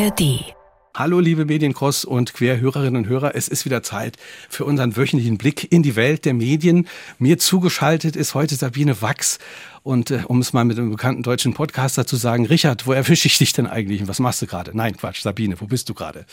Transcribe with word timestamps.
ARD. 0.00 0.54
Hallo 0.94 1.20
liebe 1.20 1.44
Mediencross 1.44 2.06
und 2.06 2.32
Querhörerinnen 2.32 3.04
und 3.04 3.06
Hörer, 3.06 3.34
es 3.34 3.48
ist 3.48 3.66
wieder 3.66 3.82
Zeit 3.82 4.16
für 4.48 4.64
unseren 4.64 4.96
wöchentlichen 4.96 5.36
Blick 5.36 5.70
in 5.70 5.82
die 5.82 5.94
Welt 5.94 6.24
der 6.24 6.32
Medien. 6.32 6.88
Mir 7.18 7.38
zugeschaltet 7.38 8.16
ist 8.16 8.34
heute 8.34 8.54
Sabine 8.54 9.02
Wachs 9.02 9.38
und 9.82 10.10
äh, 10.10 10.22
um 10.26 10.40
es 10.40 10.54
mal 10.54 10.64
mit 10.64 10.78
einem 10.78 10.90
bekannten 10.90 11.22
deutschen 11.22 11.52
Podcaster 11.52 12.06
zu 12.06 12.16
sagen, 12.16 12.46
Richard, 12.46 12.86
wo 12.86 12.92
erwische 12.92 13.28
ich 13.28 13.36
dich 13.36 13.52
denn 13.52 13.66
eigentlich 13.66 14.00
und 14.00 14.08
was 14.08 14.20
machst 14.20 14.40
du 14.40 14.46
gerade? 14.46 14.74
Nein, 14.74 14.96
Quatsch, 14.96 15.20
Sabine, 15.20 15.60
wo 15.60 15.66
bist 15.66 15.90
du 15.90 15.94
gerade? 15.94 16.24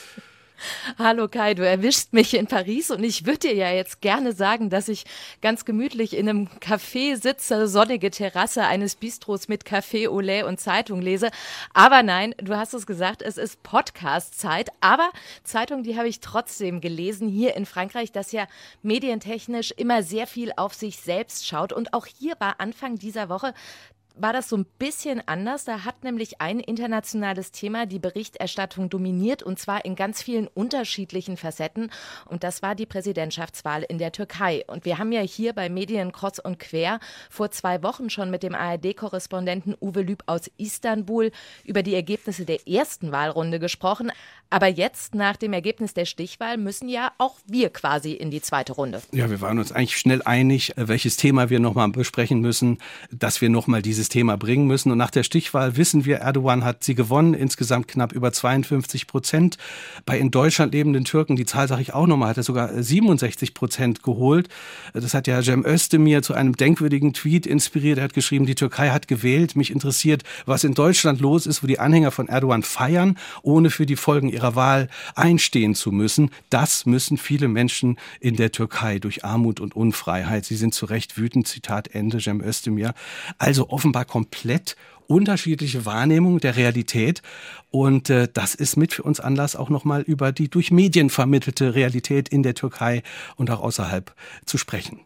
Hallo 0.97 1.27
Kai, 1.27 1.53
du 1.53 1.67
erwischst 1.67 2.13
mich 2.13 2.33
in 2.33 2.47
Paris 2.47 2.89
und 2.89 3.03
ich 3.03 3.25
würde 3.25 3.39
dir 3.39 3.55
ja 3.55 3.71
jetzt 3.71 4.01
gerne 4.01 4.33
sagen, 4.33 4.69
dass 4.69 4.87
ich 4.87 5.05
ganz 5.41 5.65
gemütlich 5.65 6.15
in 6.15 6.27
einem 6.27 6.47
Café 6.59 7.15
sitze, 7.15 7.67
sonnige 7.67 8.09
Terrasse 8.09 8.63
eines 8.63 8.95
Bistros 8.95 9.47
mit 9.47 9.65
Café 9.65 10.09
au 10.09 10.19
lait 10.19 10.43
und 10.43 10.59
Zeitung 10.59 11.01
lese. 11.01 11.29
Aber 11.73 12.01
nein, 12.01 12.33
du 12.37 12.55
hast 12.55 12.73
es 12.73 12.87
gesagt, 12.87 13.21
es 13.21 13.37
ist 13.37 13.61
Podcast-Zeit. 13.61 14.69
Aber 14.81 15.11
Zeitung, 15.43 15.83
die 15.83 15.97
habe 15.97 16.07
ich 16.07 16.21
trotzdem 16.21 16.81
gelesen 16.81 17.29
hier 17.29 17.55
in 17.55 17.65
Frankreich, 17.65 18.11
das 18.11 18.31
ja 18.31 18.47
medientechnisch 18.81 19.71
immer 19.77 20.01
sehr 20.01 20.27
viel 20.27 20.51
auf 20.57 20.73
sich 20.73 20.97
selbst 20.97 21.45
schaut. 21.45 21.71
Und 21.71 21.93
auch 21.93 22.05
hier 22.07 22.35
war 22.39 22.59
Anfang 22.59 22.97
dieser 22.97 23.29
Woche 23.29 23.53
war 24.19 24.33
das 24.33 24.49
so 24.49 24.57
ein 24.57 24.65
bisschen 24.79 25.21
anders. 25.27 25.65
Da 25.65 25.83
hat 25.85 26.03
nämlich 26.03 26.41
ein 26.41 26.59
internationales 26.59 27.51
Thema 27.51 27.85
die 27.85 27.99
Berichterstattung 27.99 28.89
dominiert 28.89 29.43
und 29.43 29.59
zwar 29.59 29.85
in 29.85 29.95
ganz 29.95 30.21
vielen 30.21 30.47
unterschiedlichen 30.47 31.37
Facetten. 31.37 31.91
Und 32.25 32.43
das 32.43 32.61
war 32.61 32.75
die 32.75 32.85
Präsidentschaftswahl 32.85 33.83
in 33.83 33.97
der 33.97 34.11
Türkei. 34.11 34.63
Und 34.67 34.85
wir 34.85 34.97
haben 34.97 35.11
ja 35.11 35.21
hier 35.21 35.53
bei 35.53 35.69
Medien 35.69 36.11
Kreuz 36.11 36.39
und 36.39 36.59
Quer 36.59 36.99
vor 37.29 37.51
zwei 37.51 37.83
Wochen 37.83 38.09
schon 38.09 38.29
mit 38.31 38.43
dem 38.43 38.55
ARD-Korrespondenten 38.55 39.75
Uwe 39.79 40.01
Lüb 40.01 40.23
aus 40.25 40.49
Istanbul 40.57 41.31
über 41.63 41.83
die 41.83 41.95
Ergebnisse 41.95 42.45
der 42.45 42.67
ersten 42.67 43.11
Wahlrunde 43.11 43.59
gesprochen. 43.59 44.11
Aber 44.49 44.67
jetzt, 44.67 45.13
nach 45.13 45.35
dem 45.35 45.51
Ergebnis 45.51 45.93
der 45.93 46.05
Stichwahl, 46.05 46.57
müssen 46.57 46.87
ja 46.87 47.11
auch 47.17 47.35
wir 47.45 47.69
quasi 47.69 48.13
in 48.13 48.31
die 48.31 48.41
zweite 48.41 48.73
Runde. 48.73 49.01
Ja, 49.11 49.29
wir 49.29 49.41
waren 49.41 49.59
uns 49.59 49.73
eigentlich 49.73 49.97
schnell 49.97 50.21
einig, 50.23 50.73
welches 50.77 51.17
Thema 51.17 51.49
wir 51.49 51.59
nochmal 51.59 51.89
besprechen 51.89 52.39
müssen, 52.39 52.77
dass 53.11 53.41
wir 53.41 53.49
nochmal 53.49 53.81
dieses 53.81 54.06
dieses 54.07 54.09
Thema 54.09 54.37
bringen 54.37 54.67
müssen. 54.67 54.91
Und 54.91 54.97
nach 54.97 55.11
der 55.11 55.23
Stichwahl 55.23 55.77
wissen 55.77 56.05
wir, 56.05 56.17
Erdogan 56.17 56.63
hat 56.63 56.83
sie 56.83 56.95
gewonnen, 56.95 57.33
insgesamt 57.33 57.87
knapp 57.87 58.13
über 58.13 58.31
52 58.31 59.07
Prozent. 59.07 59.57
Bei 60.05 60.17
in 60.17 60.31
Deutschland 60.31 60.73
lebenden 60.73 61.03
Türken, 61.03 61.35
die 61.35 61.45
Zahl 61.45 61.67
sage 61.67 61.81
ich 61.81 61.93
auch 61.93 62.07
nochmal, 62.07 62.29
hat 62.29 62.37
er 62.37 62.43
sogar 62.43 62.71
67 62.73 63.53
Prozent 63.53 64.03
geholt. 64.03 64.47
Das 64.93 65.13
hat 65.13 65.27
ja 65.27 65.41
Cem 65.41 65.65
Özdemir 65.65 66.21
zu 66.21 66.33
einem 66.33 66.55
denkwürdigen 66.55 67.13
Tweet 67.13 67.45
inspiriert. 67.45 67.97
Er 67.97 68.05
hat 68.05 68.13
geschrieben, 68.13 68.45
die 68.45 68.55
Türkei 68.55 68.89
hat 68.89 69.07
gewählt. 69.07 69.55
Mich 69.55 69.71
interessiert, 69.71 70.23
was 70.45 70.63
in 70.63 70.73
Deutschland 70.73 71.19
los 71.19 71.45
ist, 71.45 71.63
wo 71.63 71.67
die 71.67 71.79
Anhänger 71.79 72.11
von 72.11 72.27
Erdogan 72.27 72.63
feiern, 72.63 73.17
ohne 73.41 73.69
für 73.69 73.85
die 73.85 73.95
Folgen 73.95 74.29
ihrer 74.29 74.55
Wahl 74.55 74.89
einstehen 75.15 75.75
zu 75.75 75.91
müssen. 75.91 76.31
Das 76.49 76.85
müssen 76.85 77.17
viele 77.17 77.47
Menschen 77.47 77.97
in 78.19 78.35
der 78.35 78.51
Türkei 78.51 78.99
durch 78.99 79.25
Armut 79.25 79.59
und 79.59 79.75
Unfreiheit. 79.75 80.45
Sie 80.45 80.55
sind 80.55 80.73
zu 80.73 80.85
Recht 80.85 81.17
wütend. 81.17 81.47
Zitat 81.47 81.89
Ende, 81.89 82.19
Cem 82.19 82.41
Özdemir. 82.41 82.93
Also 83.37 83.69
offenbar 83.69 83.96
offenbar 83.97 84.05
komplett 84.05 84.75
unterschiedliche 85.07 85.85
Wahrnehmungen 85.85 86.39
der 86.39 86.57
Realität. 86.57 87.21
Und 87.71 88.09
äh, 88.09 88.27
das 88.31 88.55
ist 88.55 88.75
mit 88.75 88.93
für 88.93 89.03
uns 89.03 89.19
Anlass, 89.19 89.55
auch 89.55 89.69
nochmal 89.69 90.01
über 90.01 90.31
die 90.31 90.49
durch 90.49 90.69
Medien 90.69 91.09
vermittelte 91.09 91.75
Realität 91.75 92.29
in 92.29 92.43
der 92.43 92.55
Türkei 92.55 93.03
und 93.37 93.49
auch 93.49 93.61
außerhalb 93.61 94.13
zu 94.45 94.57
sprechen. 94.57 94.99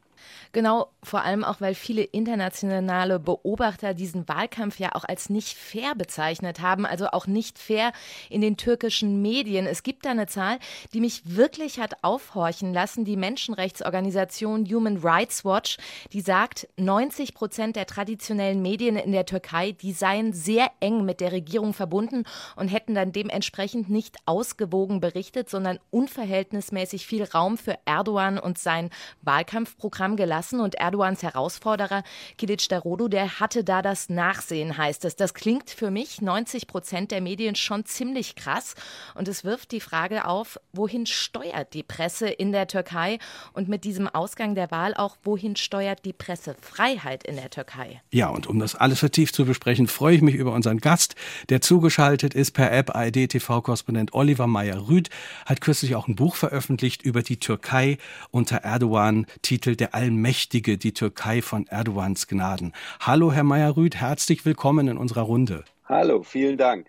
Genau, 0.53 0.89
vor 1.04 1.24
allem 1.24 1.44
auch, 1.44 1.62
weil 1.62 1.74
viele 1.74 2.04
internationale 2.04 3.20
Beobachter 3.20 3.96
diesen 3.96 4.28
Wahlkampf 4.28 4.80
ja 4.80 4.94
auch 4.94 5.04
als 5.04 5.30
nicht 5.30 5.58
fair 5.58 5.96
bezeichnet 5.96 6.62
haben, 6.62 6.86
also 6.86 7.08
auch 7.08 7.26
nicht 7.26 7.58
fair 7.58 7.92
in 8.30 8.42
den 8.42 8.56
türkischen 8.56 9.22
Medien. 9.22 9.66
Es 9.66 9.82
gibt 9.82 10.06
da 10.06 10.12
eine 10.12 10.28
Zahl, 10.28 10.60
die 10.94 11.02
mich 11.02 11.24
wirklich 11.26 11.80
hat 11.80 12.04
aufhorchen 12.04 12.72
lassen. 12.72 13.03
Die 13.03 13.18
Menschenrechtsorganisation 13.18 14.66
Human 14.66 14.98
Rights 14.98 15.44
Watch, 15.44 15.78
die 16.14 16.22
sagt, 16.22 16.68
90 16.78 17.34
Prozent 17.34 17.75
der 17.75 17.88
traditionellen 17.88 18.62
Medien 18.62 18.96
in 18.96 19.12
der 19.12 19.25
Türkei, 19.25 19.72
die 19.72 19.94
seien 19.94 20.34
sehr 20.34 20.70
eng 20.81 21.04
mit 21.04 21.20
der 21.20 21.31
Regierung 21.31 21.74
verbunden 21.74 22.25
und 22.56 22.68
hätten 22.68 22.94
dann 22.94 23.12
dementsprechend 23.12 23.90
nicht 23.90 24.18
ausgewogen 24.28 25.00
berichtet, 25.00 25.50
sondern 25.50 25.80
unverhältnismäßig 25.90 27.08
viel 27.08 27.24
Raum 27.24 27.58
für 27.58 27.78
Erdogan 27.86 28.38
und 28.38 28.59
sein 28.59 28.92
Wahlkampfprogramm 29.24 30.16
gelassen 30.16 30.59
und 30.59 30.75
Erdogans 30.91 31.24
Herausforderer 31.24 32.03
Kilic 32.38 32.68
Darodu, 32.68 33.07
der 33.07 33.40
hatte 33.40 33.63
da 33.63 33.81
das 33.81 34.09
Nachsehen, 34.09 34.78
heißt 34.78 35.06
es. 35.06 35.16
Das 35.16 35.34
klingt 35.34 35.69
für 35.69 35.90
mich 35.90 36.22
90 36.22 36.68
Prozent 36.68 37.12
der 37.12 37.22
Medien 37.22 37.56
schon 37.56 37.85
ziemlich 37.85 38.35
krass 38.35 38.75
und 39.16 39.30
es 39.30 39.46
wirft 39.46 39.72
die 39.72 39.80
Frage 39.80 40.25
auf, 40.25 40.59
wohin 40.74 41.06
steuert 41.06 41.74
die 41.74 41.84
Presse 41.84 42.28
in 42.28 42.51
der 42.51 42.68
Türkei 42.68 43.19
und 43.53 43.69
mit 43.69 43.85
diesem 43.85 44.09
Ausgang 44.09 44.53
der 44.53 44.69
Wahl 44.69 44.94
auch, 44.94 45.16
wohin 45.24 45.56
steuert 45.56 46.03
die 46.03 46.12
Pressefreiheit 46.12 47.24
in 47.24 47.38
der 47.38 47.50
Türkei? 47.50 48.01
Ja, 48.12 48.28
und 48.28 48.47
um 48.47 48.59
das 48.59 48.75
alles 48.75 49.00
vertieft 49.00 49.34
zu 49.34 49.46
besprechen, 49.46 49.88
freue 49.88 50.18
ich 50.18 50.22
mich 50.22 50.35
über 50.35 50.51
unseren 50.51 50.80
Gast, 50.80 51.16
der 51.47 51.62
zugeschaltet 51.62 52.34
ist 52.34 52.51
per 52.51 52.69
App 52.69 52.94
ARD-TV-Korrespondent 52.94 54.13
Oliver 54.13 54.47
Meyer-Rüth, 54.47 55.09
hat 55.46 55.62
kürzlich 55.62 55.96
auch 55.96 56.09
ein 56.09 56.16
Buch 56.18 56.35
veröffentlicht 56.35 57.01
über 57.01 57.22
die 57.22 57.40
Türkei 57.40 57.97
unter 58.30 58.57
Erdogan, 58.57 59.25
Titel 59.41 59.78
Der 59.78 59.96
Allmächtige 59.96 60.41
Mächtige 60.41 60.80
die 60.84 60.94
Türkei 60.94 61.42
von 61.42 61.68
Erdogans 61.68 62.28
Gnaden. 62.28 62.74
Hallo, 63.00 63.31
Herr 63.31 63.44
Meyer-Rüth, 63.44 63.96
herzlich 63.96 64.46
willkommen 64.46 64.88
in 64.88 64.97
unserer 64.97 65.22
Runde. 65.22 65.64
Hallo, 65.86 66.24
vielen 66.24 66.58
Dank. 66.58 66.88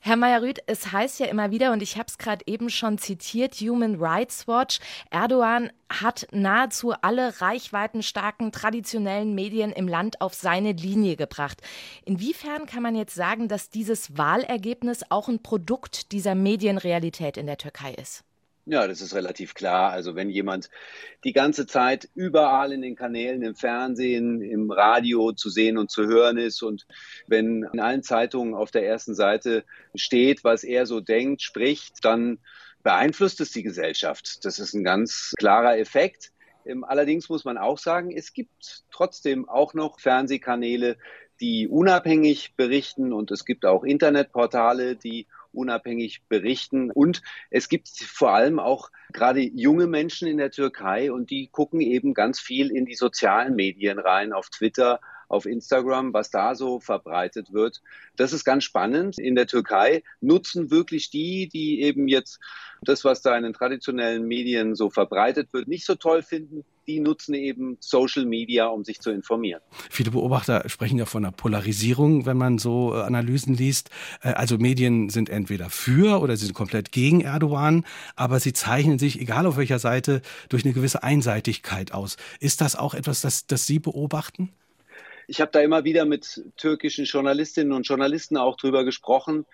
Herr 0.00 0.16
Meyer-Rüth, 0.16 0.58
es 0.66 0.92
heißt 0.92 1.20
ja 1.20 1.26
immer 1.26 1.50
wieder, 1.50 1.72
und 1.72 1.82
ich 1.82 1.96
habe 1.96 2.06
es 2.08 2.18
gerade 2.18 2.44
eben 2.46 2.68
schon 2.68 2.98
zitiert, 2.98 3.54
Human 3.54 3.96
Rights 3.96 4.46
Watch, 4.46 4.78
Erdogan 5.10 5.70
hat 5.88 6.26
nahezu 6.32 6.92
alle 7.00 7.40
reichweitenstarken 7.40 8.52
traditionellen 8.52 9.34
Medien 9.34 9.72
im 9.72 9.88
Land 9.88 10.20
auf 10.20 10.34
seine 10.34 10.72
Linie 10.72 11.16
gebracht. 11.16 11.62
Inwiefern 12.04 12.66
kann 12.66 12.82
man 12.82 12.94
jetzt 12.94 13.14
sagen, 13.14 13.48
dass 13.48 13.70
dieses 13.70 14.18
Wahlergebnis 14.18 15.02
auch 15.08 15.28
ein 15.28 15.42
Produkt 15.42 16.12
dieser 16.12 16.34
Medienrealität 16.34 17.36
in 17.36 17.46
der 17.46 17.56
Türkei 17.56 17.94
ist? 17.94 18.24
Ja, 18.66 18.86
das 18.88 19.02
ist 19.02 19.14
relativ 19.14 19.52
klar. 19.52 19.92
Also 19.92 20.14
wenn 20.14 20.30
jemand 20.30 20.70
die 21.22 21.34
ganze 21.34 21.66
Zeit 21.66 22.08
überall 22.14 22.72
in 22.72 22.80
den 22.80 22.96
Kanälen, 22.96 23.42
im 23.42 23.54
Fernsehen, 23.54 24.40
im 24.40 24.70
Radio 24.70 25.32
zu 25.32 25.50
sehen 25.50 25.76
und 25.76 25.90
zu 25.90 26.06
hören 26.06 26.38
ist 26.38 26.62
und 26.62 26.86
wenn 27.26 27.66
in 27.72 27.80
allen 27.80 28.02
Zeitungen 28.02 28.54
auf 28.54 28.70
der 28.70 28.86
ersten 28.86 29.14
Seite 29.14 29.64
steht, 29.94 30.44
was 30.44 30.64
er 30.64 30.86
so 30.86 31.00
denkt, 31.00 31.42
spricht, 31.42 32.04
dann 32.04 32.38
beeinflusst 32.82 33.40
es 33.42 33.50
die 33.50 33.62
Gesellschaft. 33.62 34.44
Das 34.46 34.58
ist 34.58 34.72
ein 34.72 34.84
ganz 34.84 35.34
klarer 35.36 35.76
Effekt. 35.78 36.32
Ähm, 36.64 36.84
allerdings 36.84 37.28
muss 37.28 37.44
man 37.44 37.58
auch 37.58 37.78
sagen, 37.78 38.16
es 38.16 38.32
gibt 38.32 38.84
trotzdem 38.90 39.46
auch 39.46 39.74
noch 39.74 40.00
Fernsehkanäle, 40.00 40.96
die 41.40 41.68
unabhängig 41.68 42.54
berichten 42.56 43.12
und 43.12 43.30
es 43.30 43.44
gibt 43.44 43.66
auch 43.66 43.84
Internetportale, 43.84 44.96
die 44.96 45.26
unabhängig 45.54 46.22
berichten. 46.28 46.90
Und 46.90 47.22
es 47.50 47.68
gibt 47.68 47.88
vor 47.88 48.32
allem 48.32 48.58
auch 48.58 48.90
gerade 49.12 49.40
junge 49.40 49.86
Menschen 49.86 50.28
in 50.28 50.38
der 50.38 50.50
Türkei 50.50 51.12
und 51.12 51.30
die 51.30 51.48
gucken 51.48 51.80
eben 51.80 52.14
ganz 52.14 52.40
viel 52.40 52.70
in 52.70 52.84
die 52.84 52.94
sozialen 52.94 53.54
Medien 53.54 53.98
rein, 53.98 54.32
auf 54.32 54.50
Twitter, 54.50 55.00
auf 55.34 55.46
Instagram, 55.46 56.14
was 56.14 56.30
da 56.30 56.54
so 56.54 56.80
verbreitet 56.80 57.52
wird. 57.52 57.82
Das 58.16 58.32
ist 58.32 58.44
ganz 58.44 58.64
spannend. 58.64 59.18
In 59.18 59.34
der 59.34 59.46
Türkei 59.46 60.02
nutzen 60.20 60.70
wirklich 60.70 61.10
die, 61.10 61.48
die 61.48 61.82
eben 61.82 62.08
jetzt 62.08 62.38
das, 62.82 63.04
was 63.04 63.22
da 63.22 63.36
in 63.36 63.42
den 63.42 63.52
traditionellen 63.52 64.26
Medien 64.26 64.74
so 64.74 64.90
verbreitet 64.90 65.52
wird, 65.52 65.68
nicht 65.68 65.84
so 65.84 65.94
toll 65.94 66.22
finden, 66.22 66.64
die 66.86 67.00
nutzen 67.00 67.34
eben 67.34 67.76
Social 67.80 68.26
Media, 68.26 68.66
um 68.66 68.84
sich 68.84 69.00
zu 69.00 69.10
informieren. 69.10 69.62
Viele 69.90 70.10
Beobachter 70.10 70.68
sprechen 70.68 70.98
ja 70.98 71.06
von 71.06 71.24
einer 71.24 71.32
Polarisierung, 71.32 72.26
wenn 72.26 72.36
man 72.36 72.58
so 72.58 72.94
äh, 72.94 73.00
Analysen 73.00 73.54
liest. 73.54 73.90
Äh, 74.22 74.28
also 74.34 74.58
Medien 74.58 75.08
sind 75.08 75.30
entweder 75.30 75.70
für 75.70 76.20
oder 76.20 76.36
sie 76.36 76.46
sind 76.46 76.54
komplett 76.54 76.92
gegen 76.92 77.20
Erdogan, 77.22 77.84
aber 78.16 78.40
sie 78.40 78.52
zeichnen 78.52 78.98
sich, 78.98 79.20
egal 79.20 79.46
auf 79.46 79.56
welcher 79.56 79.78
Seite, 79.78 80.20
durch 80.48 80.64
eine 80.64 80.74
gewisse 80.74 81.02
Einseitigkeit 81.02 81.92
aus. 81.92 82.16
Ist 82.40 82.60
das 82.60 82.76
auch 82.76 82.94
etwas, 82.94 83.20
das, 83.22 83.46
das 83.46 83.66
Sie 83.66 83.78
beobachten? 83.78 84.50
Ich 85.26 85.40
habe 85.40 85.50
da 85.50 85.60
immer 85.60 85.84
wieder 85.84 86.04
mit 86.04 86.44
türkischen 86.56 87.04
Journalistinnen 87.04 87.72
und 87.72 87.86
Journalisten 87.86 88.36
auch 88.36 88.56
drüber 88.56 88.84
gesprochen 88.84 89.46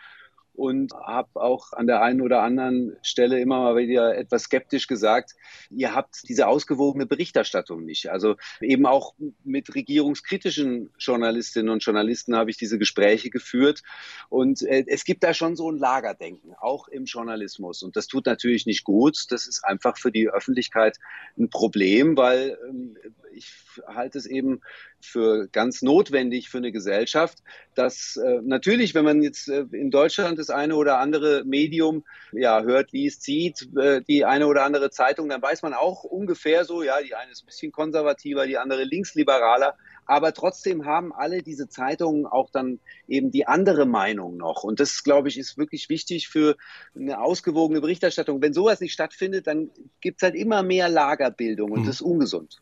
und 0.60 0.92
habe 0.92 1.40
auch 1.40 1.72
an 1.72 1.86
der 1.86 2.02
einen 2.02 2.20
oder 2.20 2.42
anderen 2.42 2.96
Stelle 3.02 3.40
immer 3.40 3.60
mal 3.60 3.76
wieder 3.76 4.16
etwas 4.16 4.42
skeptisch 4.42 4.86
gesagt, 4.86 5.34
ihr 5.70 5.94
habt 5.94 6.28
diese 6.28 6.48
ausgewogene 6.48 7.06
Berichterstattung 7.06 7.84
nicht. 7.84 8.10
Also 8.10 8.36
eben 8.60 8.84
auch 8.84 9.14
mit 9.42 9.74
regierungskritischen 9.74 10.90
Journalistinnen 10.98 11.70
und 11.70 11.82
Journalisten 11.82 12.36
habe 12.36 12.50
ich 12.50 12.58
diese 12.58 12.78
Gespräche 12.78 13.30
geführt 13.30 13.82
und 14.28 14.62
äh, 14.62 14.84
es 14.86 15.04
gibt 15.04 15.24
da 15.24 15.32
schon 15.32 15.56
so 15.56 15.70
ein 15.70 15.78
Lagerdenken, 15.78 16.52
auch 16.60 16.88
im 16.88 17.04
Journalismus 17.04 17.82
und 17.82 17.96
das 17.96 18.06
tut 18.06 18.26
natürlich 18.26 18.66
nicht 18.66 18.84
gut. 18.84 19.16
Das 19.30 19.46
ist 19.46 19.64
einfach 19.64 19.96
für 19.96 20.12
die 20.12 20.28
Öffentlichkeit 20.28 20.98
ein 21.38 21.48
Problem, 21.48 22.18
weil 22.18 22.58
ähm, 22.68 22.98
ich 23.32 23.50
halte 23.94 24.18
es 24.18 24.26
eben 24.26 24.60
für 25.00 25.48
ganz 25.48 25.82
notwendig 25.82 26.48
für 26.48 26.58
eine 26.58 26.72
Gesellschaft, 26.72 27.38
dass 27.74 28.16
äh, 28.16 28.40
natürlich, 28.42 28.94
wenn 28.94 29.04
man 29.04 29.22
jetzt 29.22 29.48
äh, 29.48 29.64
in 29.72 29.90
Deutschland 29.90 30.38
das 30.38 30.50
eine 30.50 30.76
oder 30.76 30.98
andere 30.98 31.44
Medium 31.44 32.04
ja 32.32 32.62
hört, 32.62 32.92
liest, 32.92 33.22
sieht, 33.22 33.68
äh, 33.76 34.02
die 34.02 34.24
eine 34.24 34.46
oder 34.46 34.64
andere 34.64 34.90
Zeitung, 34.90 35.28
dann 35.28 35.42
weiß 35.42 35.62
man 35.62 35.74
auch 35.74 36.04
ungefähr 36.04 36.64
so, 36.64 36.82
ja, 36.82 37.00
die 37.02 37.14
eine 37.14 37.30
ist 37.30 37.42
ein 37.42 37.46
bisschen 37.46 37.72
konservativer, 37.72 38.46
die 38.46 38.58
andere 38.58 38.84
linksliberaler, 38.84 39.76
aber 40.06 40.34
trotzdem 40.34 40.86
haben 40.86 41.12
alle 41.12 41.42
diese 41.42 41.68
Zeitungen 41.68 42.26
auch 42.26 42.50
dann 42.50 42.80
eben 43.08 43.30
die 43.30 43.46
andere 43.46 43.86
Meinung 43.86 44.36
noch. 44.36 44.64
Und 44.64 44.80
das, 44.80 45.04
glaube 45.04 45.28
ich, 45.28 45.38
ist 45.38 45.56
wirklich 45.56 45.88
wichtig 45.88 46.28
für 46.28 46.56
eine 46.96 47.20
ausgewogene 47.20 47.80
Berichterstattung. 47.80 48.42
Wenn 48.42 48.52
sowas 48.52 48.80
nicht 48.80 48.92
stattfindet, 48.92 49.46
dann 49.46 49.70
gibt 50.00 50.20
es 50.20 50.24
halt 50.24 50.34
immer 50.34 50.62
mehr 50.62 50.88
Lagerbildung 50.88 51.70
und 51.70 51.82
mhm. 51.82 51.86
das 51.86 51.96
ist 51.96 52.02
ungesund. 52.02 52.60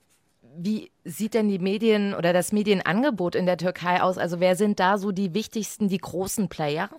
Wie 0.56 0.90
sieht 1.04 1.34
denn 1.34 1.48
die 1.48 1.58
Medien 1.58 2.14
oder 2.14 2.32
das 2.32 2.52
Medienangebot 2.52 3.34
in 3.34 3.46
der 3.46 3.56
Türkei 3.56 4.00
aus? 4.00 4.18
Also 4.18 4.40
wer 4.40 4.56
sind 4.56 4.80
da 4.80 4.98
so 4.98 5.12
die 5.12 5.34
wichtigsten, 5.34 5.88
die 5.88 5.98
großen 5.98 6.48
Player? 6.48 6.90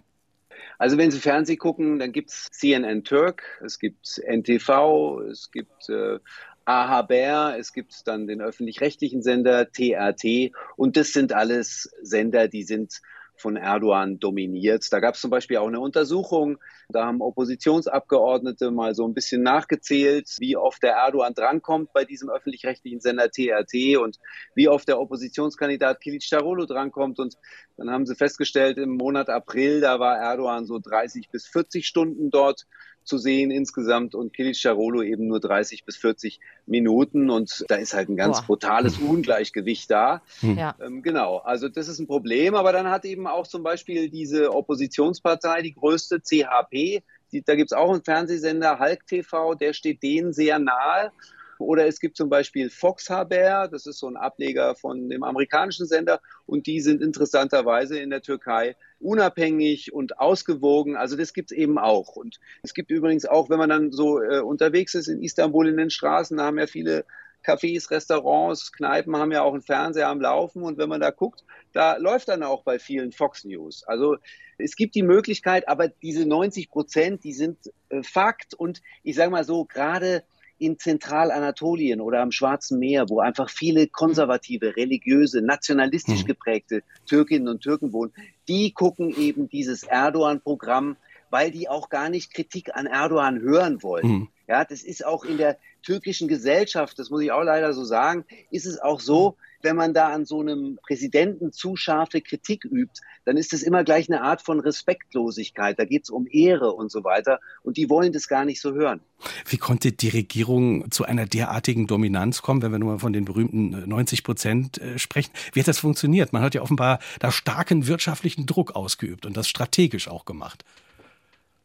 Also 0.77 0.97
wenn 0.97 1.11
Sie 1.11 1.19
Fernsehen 1.19 1.57
gucken, 1.57 1.99
dann 1.99 2.11
gibt 2.11 2.29
es 2.29 2.47
CNN 2.51 3.03
Türk, 3.03 3.43
es 3.65 3.79
gibt 3.79 4.21
NTV, 4.25 5.21
es 5.29 5.51
gibt 5.51 5.89
äh, 5.89 6.19
AHBR, 6.65 7.57
es 7.57 7.73
gibt 7.73 8.07
dann 8.07 8.27
den 8.27 8.41
öffentlich-rechtlichen 8.41 9.21
Sender 9.21 9.71
TRT 9.71 10.51
und 10.77 10.95
das 10.95 11.11
sind 11.11 11.33
alles 11.33 11.91
Sender, 12.01 12.47
die 12.47 12.63
sind 12.63 13.01
von 13.39 13.56
Erdogan 13.56 14.19
dominiert. 14.19 14.86
Da 14.91 15.00
gab 15.00 15.15
es 15.15 15.21
zum 15.21 15.31
Beispiel 15.31 15.57
auch 15.57 15.68
eine 15.68 15.80
Untersuchung, 15.80 16.57
da 16.89 17.06
haben 17.06 17.21
Oppositionsabgeordnete 17.21 18.71
mal 18.71 18.95
so 18.95 19.07
ein 19.07 19.13
bisschen 19.13 19.44
nachgezählt, 19.44 20.27
wie 20.39 20.57
oft 20.57 20.81
der 20.81 20.94
Erdogan 20.94 21.33
drankommt 21.33 21.94
bei 21.94 22.03
diesem 22.03 22.30
öffentlich-rechtlichen 22.30 23.00
Sender 23.00 23.30
TRT 23.30 23.97
und 23.97 24.18
wie 24.56 24.68
oft 24.68 24.88
der 24.88 25.00
Oppositionskandidat 25.00 26.01
Kilic 26.01 26.27
Darolo 26.30 26.65
drankommt. 26.65 27.19
Und 27.19 27.36
dann 27.79 27.89
haben 27.89 28.05
sie 28.05 28.15
festgestellt, 28.15 28.77
im 28.77 28.91
Monat 28.91 29.29
April, 29.29 29.81
da 29.81 29.99
war 29.99 30.17
Erdogan 30.17 30.65
so 30.65 30.79
30 30.79 31.29
bis 31.29 31.47
40 31.47 31.87
Stunden 31.87 32.29
dort 32.29 32.65
zu 33.03 33.17
sehen 33.17 33.49
insgesamt 33.49 34.13
und 34.13 34.33
Kilicdaroglu 34.33 35.01
eben 35.01 35.27
nur 35.27 35.39
30 35.39 35.83
bis 35.83 35.97
40 35.97 36.39
Minuten 36.67 37.29
und 37.29 37.65
da 37.67 37.75
ist 37.75 37.93
halt 37.93 38.07
ein 38.07 38.15
ganz 38.15 38.41
Boah. 38.41 38.45
brutales 38.47 38.97
Ungleichgewicht 38.99 39.89
da. 39.89 40.21
Hm. 40.41 40.57
Ja. 40.57 40.75
Ähm, 40.79 41.01
genau, 41.01 41.37
also 41.37 41.67
das 41.67 41.87
ist 41.87 41.99
ein 41.99 42.07
Problem, 42.07 42.55
aber 42.55 42.71
dann 42.71 42.89
hat 42.89 43.05
eben 43.05 43.25
auch 43.25 43.47
zum 43.47 43.63
Beispiel 43.63 44.09
diese 44.09 44.53
Oppositionspartei, 44.53 45.61
die 45.63 45.73
größte 45.73 46.21
CHP, 46.21 47.01
die, 47.31 47.41
da 47.43 47.55
gibt 47.55 47.71
es 47.71 47.77
auch 47.77 47.91
einen 47.91 48.03
Fernsehsender, 48.03 48.79
Hulk 48.79 49.05
TV, 49.07 49.55
der 49.55 49.73
steht 49.73 50.03
denen 50.03 50.33
sehr 50.33 50.59
nahe. 50.59 51.11
Oder 51.59 51.88
es 51.88 52.00
gibt 52.00 52.17
zum 52.17 52.29
Beispiel 52.29 52.69
Fox 52.69 53.09
Haber, 53.09 53.67
das 53.67 53.85
ist 53.85 54.00
so 54.00 54.07
ein 54.07 54.17
Ableger 54.17 54.75
von 54.75 55.09
dem 55.09 55.23
amerikanischen 55.23 55.85
Sender 55.85 56.21
und 56.45 56.67
die 56.67 56.79
sind 56.79 57.01
interessanterweise 57.01 58.00
in 58.00 58.09
der 58.09 58.21
Türkei 58.21 58.75
unabhängig 59.00 59.94
und 59.94 60.19
ausgewogen. 60.19 60.95
Also 60.95 61.17
das 61.17 61.33
gibt 61.33 61.51
es 61.51 61.57
eben 61.57 61.77
auch. 61.77 62.15
Und 62.15 62.39
es 62.63 62.73
gibt 62.73 62.91
übrigens 62.91 63.25
auch, 63.25 63.50
wenn 63.50 63.57
man 63.57 63.69
dann 63.69 63.91
so 63.91 64.21
äh, 64.21 64.39
unterwegs 64.39 64.95
ist 64.95 65.07
in 65.07 65.21
Istanbul 65.21 65.67
in 65.67 65.77
den 65.77 65.89
Straßen, 65.89 66.38
da 66.38 66.45
haben 66.45 66.59
ja 66.59 66.67
viele 66.67 67.06
Cafés, 67.45 67.89
Restaurants, 67.89 68.71
Kneipen 68.71 69.15
haben 69.15 69.31
ja 69.31 69.44
auch 69.44 69.53
einen 69.53 69.61
Fernseher 69.61 70.09
am 70.09 70.21
Laufen 70.21 70.63
und 70.63 70.77
wenn 70.77 70.89
man 70.89 71.01
da 71.01 71.11
guckt, 71.11 71.44
da 71.71 71.97
läuft 71.97 72.27
dann 72.27 72.44
auch 72.44 72.63
bei 72.63 72.79
vielen 72.79 73.11
Fox 73.11 73.45
News. 73.45 73.83
Also 73.83 74.17
es 74.57 74.75
gibt 74.75 74.95
die 74.95 75.03
Möglichkeit, 75.03 75.67
aber 75.67 75.88
diese 75.88 76.25
90 76.25 76.69
Prozent, 76.69 77.23
die 77.23 77.33
sind 77.33 77.57
äh, 77.89 78.03
Fakt 78.03 78.53
und 78.53 78.81
ich 79.03 79.15
sage 79.15 79.31
mal 79.31 79.45
so, 79.45 79.65
gerade 79.65 80.23
in 80.59 80.77
Zentralanatolien 80.77 82.01
oder 82.01 82.21
am 82.21 82.31
Schwarzen 82.31 82.79
Meer, 82.79 83.09
wo 83.09 83.19
einfach 83.19 83.50
viele 83.50 83.88
konservative, 83.88 84.75
religiöse, 84.75 85.41
nationalistisch 85.41 86.19
hm. 86.19 86.27
geprägte 86.27 86.83
Türkinnen 87.07 87.47
und 87.47 87.61
Türken 87.61 87.94
wohnen, 87.94 88.13
die 88.47 88.71
gucken 88.73 89.15
eben 89.15 89.50
dieses 89.50 89.83
Erdogan-Programm, 89.83 90.97
weil 91.29 91.51
die 91.51 91.69
auch 91.69 91.89
gar 91.89 92.09
nicht 92.09 92.33
Kritik 92.33 92.75
an 92.75 92.85
Erdogan 92.85 93.39
hören 93.39 93.81
wollen. 93.81 94.07
Mhm. 94.07 94.27
Ja, 94.49 94.65
das 94.65 94.81
ist 94.81 95.05
auch 95.05 95.25
in 95.25 95.37
der 95.37 95.59
türkischen 95.83 96.27
Gesellschaft, 96.27 96.97
das 96.97 97.11
muss 97.11 97.21
ich 97.21 97.31
auch 97.31 97.43
leider 97.43 97.71
so 97.73 97.83
sagen, 97.83 98.25
ist 98.49 98.65
es 98.65 98.81
auch 98.81 98.99
so, 98.99 99.37
wenn 99.61 99.75
man 99.75 99.93
da 99.93 100.09
an 100.09 100.25
so 100.25 100.39
einem 100.39 100.79
Präsidenten 100.81 101.51
zu 101.51 101.75
scharfe 101.75 102.19
Kritik 102.19 102.65
übt, 102.65 102.99
dann 103.25 103.37
ist 103.37 103.53
das 103.53 103.61
immer 103.61 103.83
gleich 103.83 104.09
eine 104.09 104.23
Art 104.23 104.41
von 104.41 104.59
Respektlosigkeit. 104.59 105.77
Da 105.77 105.85
geht 105.85 106.03
es 106.05 106.09
um 106.09 106.25
Ehre 106.31 106.71
und 106.71 106.91
so 106.91 107.03
weiter. 107.03 107.39
Und 107.61 107.77
die 107.77 107.91
wollen 107.91 108.11
das 108.11 108.27
gar 108.27 108.43
nicht 108.43 108.59
so 108.59 108.73
hören. 108.73 109.01
Wie 109.45 109.57
konnte 109.57 109.91
die 109.91 110.09
Regierung 110.09 110.89
zu 110.89 111.03
einer 111.03 111.27
derartigen 111.27 111.85
Dominanz 111.85 112.41
kommen, 112.41 112.63
wenn 112.63 112.71
wir 112.71 112.79
nur 112.79 112.93
mal 112.93 112.99
von 112.99 113.13
den 113.13 113.25
berühmten 113.25 113.87
90 113.87 114.23
Prozent 114.23 114.79
äh, 114.79 114.97
sprechen? 114.97 115.31
Wie 115.53 115.59
hat 115.59 115.67
das 115.67 115.77
funktioniert? 115.77 116.33
Man 116.33 116.41
hat 116.41 116.55
ja 116.55 116.61
offenbar 116.61 116.99
da 117.19 117.31
starken 117.31 117.85
wirtschaftlichen 117.85 118.47
Druck 118.47 118.75
ausgeübt 118.75 119.27
und 119.27 119.37
das 119.37 119.47
strategisch 119.47 120.07
auch 120.07 120.25
gemacht. 120.25 120.63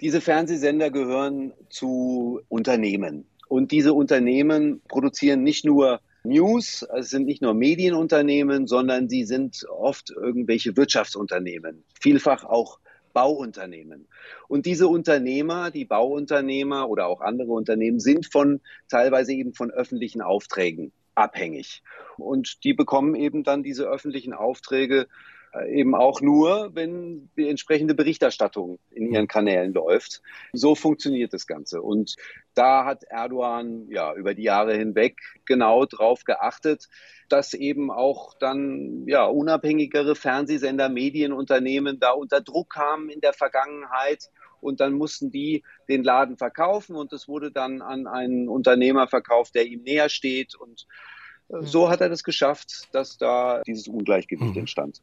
Diese 0.00 0.20
Fernsehsender 0.20 0.91
gehören 0.91 1.52
zu 1.70 2.41
Unternehmen. 2.49 3.26
Und 3.49 3.70
diese 3.70 3.93
Unternehmen 3.93 4.82
produzieren 4.88 5.43
nicht 5.43 5.64
nur 5.64 6.00
News, 6.25 6.87
es 6.96 7.11
sind 7.11 7.26
nicht 7.26 7.43
nur 7.43 7.55
Medienunternehmen, 7.55 8.67
sondern 8.67 9.08
sie 9.08 9.25
sind 9.25 9.64
oft 9.69 10.11
irgendwelche 10.11 10.76
Wirtschaftsunternehmen, 10.76 11.85
vielfach 12.00 12.44
auch 12.44 12.79
Bauunternehmen. 13.12 14.08
Und 14.49 14.67
diese 14.67 14.88
Unternehmer, 14.88 15.70
die 15.70 15.85
Bauunternehmer 15.85 16.88
oder 16.88 17.06
auch 17.06 17.20
andere 17.20 17.52
Unternehmen 17.52 18.00
sind 18.00 18.32
von 18.32 18.61
teilweise 18.88 19.32
eben 19.32 19.52
von 19.52 19.70
öffentlichen 19.70 20.23
Aufträgen 20.23 20.93
abhängig. 21.14 21.82
Und 22.17 22.64
die 22.64 22.75
bekommen 22.75 23.14
eben 23.14 23.44
dann 23.44 23.62
diese 23.62 23.85
öffentlichen 23.85 24.32
Aufträge 24.32 25.06
eben 25.69 25.95
auch 25.95 26.21
nur, 26.21 26.75
wenn 26.75 27.31
die 27.37 27.49
entsprechende 27.49 27.95
Berichterstattung 27.95 28.79
in 28.91 29.12
ihren 29.12 29.29
Kanälen 29.29 29.73
läuft. 29.73 30.23
So 30.53 30.75
funktioniert 30.75 31.33
das 31.33 31.47
Ganze. 31.47 31.81
Und 31.83 32.17
da 32.55 32.85
hat 32.85 33.05
Erdogan 33.05 33.89
ja 33.89 34.15
über 34.15 34.35
die 34.35 34.43
Jahre 34.43 34.77
hinweg 34.77 35.17
genau 35.45 35.85
darauf 35.85 36.25
geachtet, 36.25 36.89
dass 37.29 37.55
eben 37.55 37.91
auch 37.91 38.35
dann 38.39 39.06
ja 39.06 39.25
unabhängigere 39.27 40.15
Fernsehsender, 40.15 40.89
Medienunternehmen 40.89 41.99
da 42.01 42.11
unter 42.11 42.41
Druck 42.41 42.71
kamen 42.71 43.09
in 43.09 43.21
der 43.21 43.33
Vergangenheit 43.33 44.31
und 44.61 44.81
dann 44.81 44.95
mussten 44.95 45.31
die 45.31 45.62
den 45.89 46.03
Laden 46.03 46.37
verkaufen 46.37 46.97
und 46.97 47.12
es 47.12 47.29
wurde 47.29 47.51
dann 47.51 47.83
an 47.83 48.06
einen 48.06 48.49
Unternehmer 48.49 49.09
verkauft, 49.09 49.55
der 49.55 49.67
ihm 49.67 49.83
näher 49.83 50.09
steht 50.09 50.55
und 50.55 50.87
äh, 51.49 51.62
so 51.62 51.91
hat 51.91 52.01
er 52.01 52.09
das 52.09 52.25
geschafft, 52.25 52.89
dass 52.93 53.19
da 53.19 53.62
dieses 53.67 53.89
Ungleichgewicht 53.89 54.55
mhm. 54.55 54.61
entstand. 54.61 55.01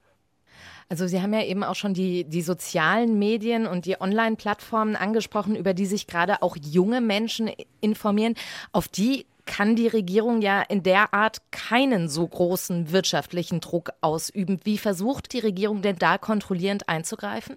Also 0.91 1.07
Sie 1.07 1.21
haben 1.21 1.33
ja 1.33 1.45
eben 1.45 1.63
auch 1.63 1.75
schon 1.75 1.93
die, 1.93 2.25
die 2.25 2.41
sozialen 2.41 3.17
Medien 3.17 3.65
und 3.65 3.86
die 3.86 4.01
Online-Plattformen 4.01 4.98
angesprochen, 4.98 5.55
über 5.55 5.74
die 5.74 5.86
sich 5.86 6.05
gerade 6.05 6.41
auch 6.41 6.57
junge 6.57 7.00
Menschen 7.00 7.50
informieren. 7.79 8.36
Auf 8.74 8.89
die 8.89 9.25
kann 9.45 9.77
die 9.77 9.88
Regierung 9.88 10.41
ja 10.41 10.62
in 10.62 10.83
der 10.83 11.13
Art 11.13 11.38
keinen 11.50 12.10
so 12.10 12.27
großen 12.27 12.91
wirtschaftlichen 12.91 13.62
Druck 13.62 13.91
ausüben. 14.01 14.60
Wie 14.65 14.77
versucht 14.77 15.31
die 15.31 15.39
Regierung 15.39 15.81
denn 15.81 15.95
da 15.98 16.17
kontrollierend 16.17 16.89
einzugreifen? 16.89 17.55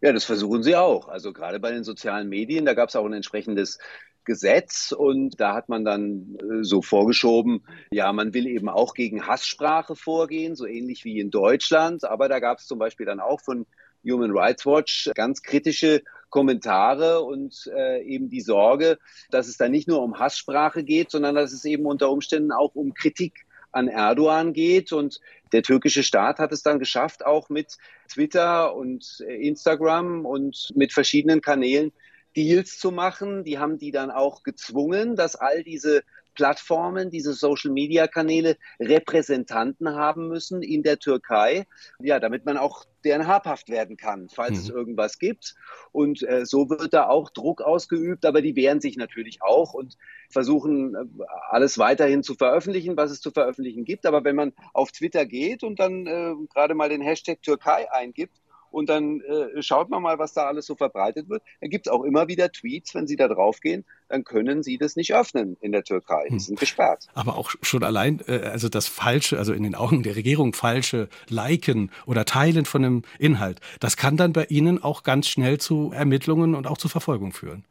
Ja, 0.00 0.12
das 0.12 0.24
versuchen 0.24 0.64
sie 0.64 0.74
auch. 0.74 1.06
Also 1.06 1.32
gerade 1.32 1.60
bei 1.60 1.70
den 1.70 1.84
sozialen 1.84 2.28
Medien, 2.28 2.64
da 2.64 2.74
gab 2.74 2.88
es 2.88 2.96
auch 2.96 3.06
ein 3.06 3.12
entsprechendes 3.12 3.78
Gesetz 4.24 4.92
und 4.92 5.40
da 5.40 5.54
hat 5.54 5.68
man 5.68 5.84
dann 5.84 6.36
äh, 6.36 6.64
so 6.64 6.82
vorgeschoben, 6.82 7.64
ja, 7.90 8.12
man 8.12 8.34
will 8.34 8.46
eben 8.46 8.68
auch 8.68 8.94
gegen 8.94 9.26
Hasssprache 9.26 9.96
vorgehen, 9.96 10.54
so 10.54 10.66
ähnlich 10.66 11.04
wie 11.04 11.20
in 11.20 11.30
Deutschland, 11.30 12.04
aber 12.04 12.28
da 12.28 12.38
gab 12.38 12.58
es 12.58 12.66
zum 12.66 12.78
Beispiel 12.78 13.06
dann 13.06 13.20
auch 13.20 13.40
von 13.40 13.66
Human 14.04 14.32
Rights 14.32 14.66
Watch 14.66 15.10
ganz 15.14 15.42
kritische 15.42 16.02
Kommentare 16.28 17.22
und 17.22 17.70
äh, 17.74 18.02
eben 18.02 18.28
die 18.28 18.40
Sorge, 18.40 18.98
dass 19.30 19.48
es 19.48 19.58
da 19.58 19.68
nicht 19.68 19.86
nur 19.86 20.02
um 20.02 20.18
Hasssprache 20.18 20.82
geht, 20.82 21.10
sondern 21.10 21.34
dass 21.34 21.52
es 21.52 21.64
eben 21.64 21.86
unter 21.86 22.10
Umständen 22.10 22.52
auch 22.52 22.74
um 22.74 22.94
Kritik 22.94 23.44
an 23.70 23.88
Erdogan 23.88 24.52
geht. 24.52 24.92
Und 24.92 25.20
der 25.52 25.62
türkische 25.62 26.02
Staat 26.02 26.38
hat 26.38 26.52
es 26.52 26.62
dann 26.62 26.78
geschafft, 26.78 27.24
auch 27.24 27.48
mit 27.48 27.76
Twitter 28.08 28.74
und 28.74 29.22
äh, 29.26 29.46
Instagram 29.46 30.24
und 30.24 30.70
mit 30.74 30.92
verschiedenen 30.92 31.40
Kanälen 31.40 31.92
Deals 32.36 32.78
zu 32.78 32.90
machen. 32.90 33.44
Die 33.44 33.58
haben 33.58 33.78
die 33.78 33.90
dann 33.90 34.10
auch 34.10 34.42
gezwungen, 34.42 35.16
dass 35.16 35.36
all 35.36 35.62
diese 35.62 36.02
Plattformen, 36.34 37.10
diese 37.10 37.34
Social-Media-Kanäle 37.34 38.56
Repräsentanten 38.80 39.94
haben 39.94 40.28
müssen 40.28 40.62
in 40.62 40.82
der 40.82 40.98
Türkei, 40.98 41.66
ja, 42.00 42.20
damit 42.20 42.44
man 42.44 42.56
auch 42.56 42.84
deren 43.04 43.26
habhaft 43.26 43.68
werden 43.68 43.96
kann, 43.96 44.28
falls 44.28 44.52
mhm. 44.52 44.58
es 44.58 44.68
irgendwas 44.70 45.18
gibt. 45.18 45.54
Und 45.90 46.22
äh, 46.22 46.46
so 46.46 46.70
wird 46.70 46.94
da 46.94 47.08
auch 47.08 47.30
Druck 47.30 47.60
ausgeübt, 47.60 48.24
aber 48.24 48.42
die 48.42 48.56
wehren 48.56 48.80
sich 48.80 48.96
natürlich 48.96 49.42
auch 49.42 49.74
und 49.74 49.96
versuchen 50.30 50.94
äh, 50.94 51.24
alles 51.50 51.78
weiterhin 51.78 52.22
zu 52.22 52.34
veröffentlichen, 52.34 52.96
was 52.96 53.10
es 53.10 53.20
zu 53.20 53.30
veröffentlichen 53.30 53.84
gibt. 53.84 54.06
Aber 54.06 54.24
wenn 54.24 54.36
man 54.36 54.52
auf 54.72 54.92
Twitter 54.92 55.26
geht 55.26 55.62
und 55.64 55.80
dann 55.80 56.06
äh, 56.06 56.34
gerade 56.52 56.74
mal 56.74 56.88
den 56.88 57.02
Hashtag 57.02 57.42
Türkei 57.42 57.90
eingibt 57.92 58.41
und 58.72 58.88
dann 58.88 59.20
äh, 59.20 59.62
schaut 59.62 59.90
man 59.90 60.02
mal, 60.02 60.18
was 60.18 60.32
da 60.32 60.46
alles 60.46 60.66
so 60.66 60.74
verbreitet 60.74 61.28
wird. 61.28 61.42
Da 61.60 61.68
gibt 61.68 61.86
es 61.86 61.92
auch 61.92 62.02
immer 62.02 62.28
wieder 62.28 62.50
Tweets, 62.50 62.94
wenn 62.94 63.06
Sie 63.06 63.16
da 63.16 63.28
draufgehen, 63.28 63.84
dann 64.08 64.24
können 64.24 64.62
Sie 64.62 64.78
das 64.78 64.96
nicht 64.96 65.14
öffnen 65.14 65.56
in 65.60 65.72
der 65.72 65.84
Türkei. 65.84 66.24
Die 66.28 66.32
hm. 66.32 66.38
sind 66.40 66.60
gesperrt. 66.60 67.06
Aber 67.14 67.36
auch 67.36 67.52
schon 67.62 67.84
allein, 67.84 68.20
äh, 68.26 68.40
also 68.44 68.68
das 68.68 68.88
falsche, 68.88 69.38
also 69.38 69.52
in 69.52 69.62
den 69.62 69.74
Augen 69.74 70.02
der 70.02 70.16
Regierung 70.16 70.54
falsche 70.54 71.08
Liken 71.28 71.90
oder 72.06 72.24
Teilen 72.24 72.64
von 72.64 72.84
einem 72.84 73.02
Inhalt, 73.18 73.60
das 73.80 73.96
kann 73.96 74.16
dann 74.16 74.32
bei 74.32 74.46
Ihnen 74.46 74.82
auch 74.82 75.02
ganz 75.02 75.28
schnell 75.28 75.58
zu 75.58 75.92
Ermittlungen 75.94 76.54
und 76.54 76.66
auch 76.66 76.78
zu 76.78 76.88
Verfolgung 76.88 77.32
führen. 77.32 77.64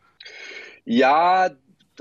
Ja, 0.85 1.49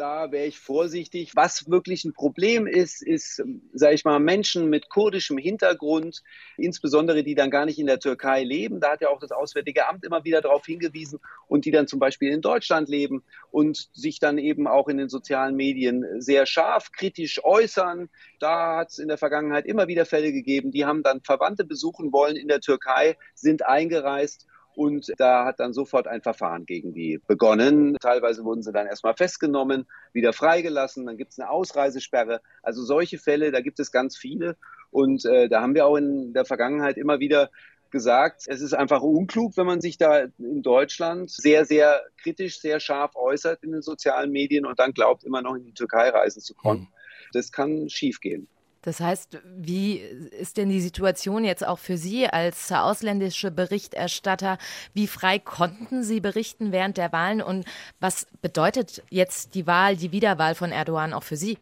da 0.01 0.33
wäre 0.33 0.47
ich 0.47 0.59
vorsichtig. 0.59 1.37
Was 1.37 1.69
wirklich 1.69 2.07
ein 2.07 2.15
Problem 2.15 2.67
ist, 2.67 3.03
ist, 3.03 3.43
sage 3.75 3.95
ich 3.95 4.07
mal, 4.07 4.19
Menschen 4.19 4.71
mit 4.71 4.89
kurdischem 4.89 5.37
Hintergrund, 5.37 6.23
insbesondere 6.57 7.23
die 7.23 7.35
dann 7.35 7.51
gar 7.51 7.67
nicht 7.67 7.79
in 7.79 7.87
der 7.87 8.01
Türkei 8.01 8.43
leben. 8.43 8.81
Da 8.81 8.93
hat 8.93 9.03
ja 9.03 9.11
auch 9.11 9.21
das 9.21 9.31
Auswärtige 9.31 9.87
Amt 9.89 10.03
immer 10.07 10.25
wieder 10.25 10.41
darauf 10.41 10.65
hingewiesen 10.65 11.21
und 11.49 11.67
die 11.67 11.71
dann 11.71 11.87
zum 11.87 11.99
Beispiel 11.99 12.33
in 12.33 12.41
Deutschland 12.41 12.89
leben 12.89 13.23
und 13.51 13.91
sich 13.93 14.19
dann 14.19 14.39
eben 14.39 14.67
auch 14.67 14.89
in 14.89 14.97
den 14.97 15.11
sozialen 15.11 15.55
Medien 15.55 16.07
sehr 16.19 16.47
scharf 16.47 16.93
kritisch 16.93 17.45
äußern. 17.45 18.09
Da 18.39 18.79
hat 18.79 18.93
es 18.93 18.99
in 18.99 19.09
der 19.09 19.19
Vergangenheit 19.19 19.67
immer 19.67 19.87
wieder 19.87 20.07
Fälle 20.07 20.33
gegeben, 20.33 20.71
die 20.71 20.87
haben 20.87 21.03
dann 21.03 21.21
Verwandte 21.21 21.65
besuchen 21.65 22.11
wollen 22.11 22.37
in 22.37 22.49
der 22.49 22.61
Türkei, 22.61 23.19
sind 23.35 23.67
eingereist 23.67 24.47
und 24.81 25.13
da 25.19 25.45
hat 25.45 25.61
dann 25.61 25.75
sofort 25.75 26.07
ein 26.07 26.23
Verfahren 26.23 26.65
gegen 26.65 26.95
die 26.95 27.21
begonnen. 27.27 27.99
Teilweise 28.01 28.45
wurden 28.45 28.63
sie 28.63 28.73
dann 28.73 28.87
erstmal 28.87 29.15
festgenommen, 29.15 29.87
wieder 30.15 30.33
freigelassen, 30.33 31.05
dann 31.05 31.19
gibt 31.19 31.33
es 31.33 31.39
eine 31.39 31.51
Ausreisesperre. 31.51 32.41
Also 32.63 32.83
solche 32.83 33.19
Fälle, 33.19 33.53
da 33.53 33.61
gibt 33.61 33.79
es 33.79 33.93
ganz 33.93 34.17
viele. 34.17 34.57
Und 34.91 35.27
äh, 35.27 35.51
da 35.51 35.61
haben 35.61 35.75
wir 35.75 35.85
auch 35.85 35.97
in 35.97 36.33
der 36.33 36.47
Vergangenheit 36.47 36.97
immer 36.97 37.21
wieder 37.21 37.51
gesagt, 37.91 38.45
es 38.47 38.63
ist 38.63 38.73
einfach 38.73 39.03
unklug, 39.03 39.59
wenn 39.59 39.67
man 39.67 39.83
sich 39.83 39.99
da 39.99 40.29
in 40.39 40.63
Deutschland 40.63 41.31
sehr, 41.31 41.67
sehr 41.67 42.01
kritisch, 42.23 42.59
sehr 42.59 42.81
scharf 42.81 43.17
äußert 43.17 43.63
in 43.63 43.73
den 43.73 43.83
sozialen 43.83 44.31
Medien 44.31 44.65
und 44.65 44.79
dann 44.79 44.93
glaubt, 44.93 45.25
immer 45.25 45.43
noch 45.43 45.57
in 45.57 45.65
die 45.65 45.75
Türkei 45.75 46.09
reisen 46.09 46.41
zu 46.41 46.55
können. 46.55 46.87
Hm. 46.87 46.89
Das 47.35 47.53
kann 47.53 47.91
schiefgehen. 47.91 48.49
Das 48.83 49.01
heißt, 49.01 49.39
wie 49.45 49.99
ist 49.99 50.57
denn 50.57 50.71
die 50.71 50.81
Situation 50.81 51.45
jetzt 51.45 51.67
auch 51.67 51.79
für 51.79 51.99
Sie 51.99 52.27
als 52.27 52.73
ausländische 52.73 53.51
Berichterstatter? 53.51 54.59
Wie 54.95 55.07
frei 55.07 55.39
konnten 55.39 56.03
Sie 56.03 56.21
berichten 56.21 56.73
während 56.73 56.97
der 56.97 57.13
Wahlen 57.13 57.43
und 57.43 57.67
was 58.01 58.27
bedeutet 58.41 59.03
jetzt 59.11 59.55
die 59.55 59.67
Wahl, 59.67 59.97
die 59.97 60.13
Wiederwahl 60.13 60.55
von 60.55 60.73
Erdogan 60.73 61.13
auch 61.13 61.25
für 61.25 61.37
Sie? 61.37 61.59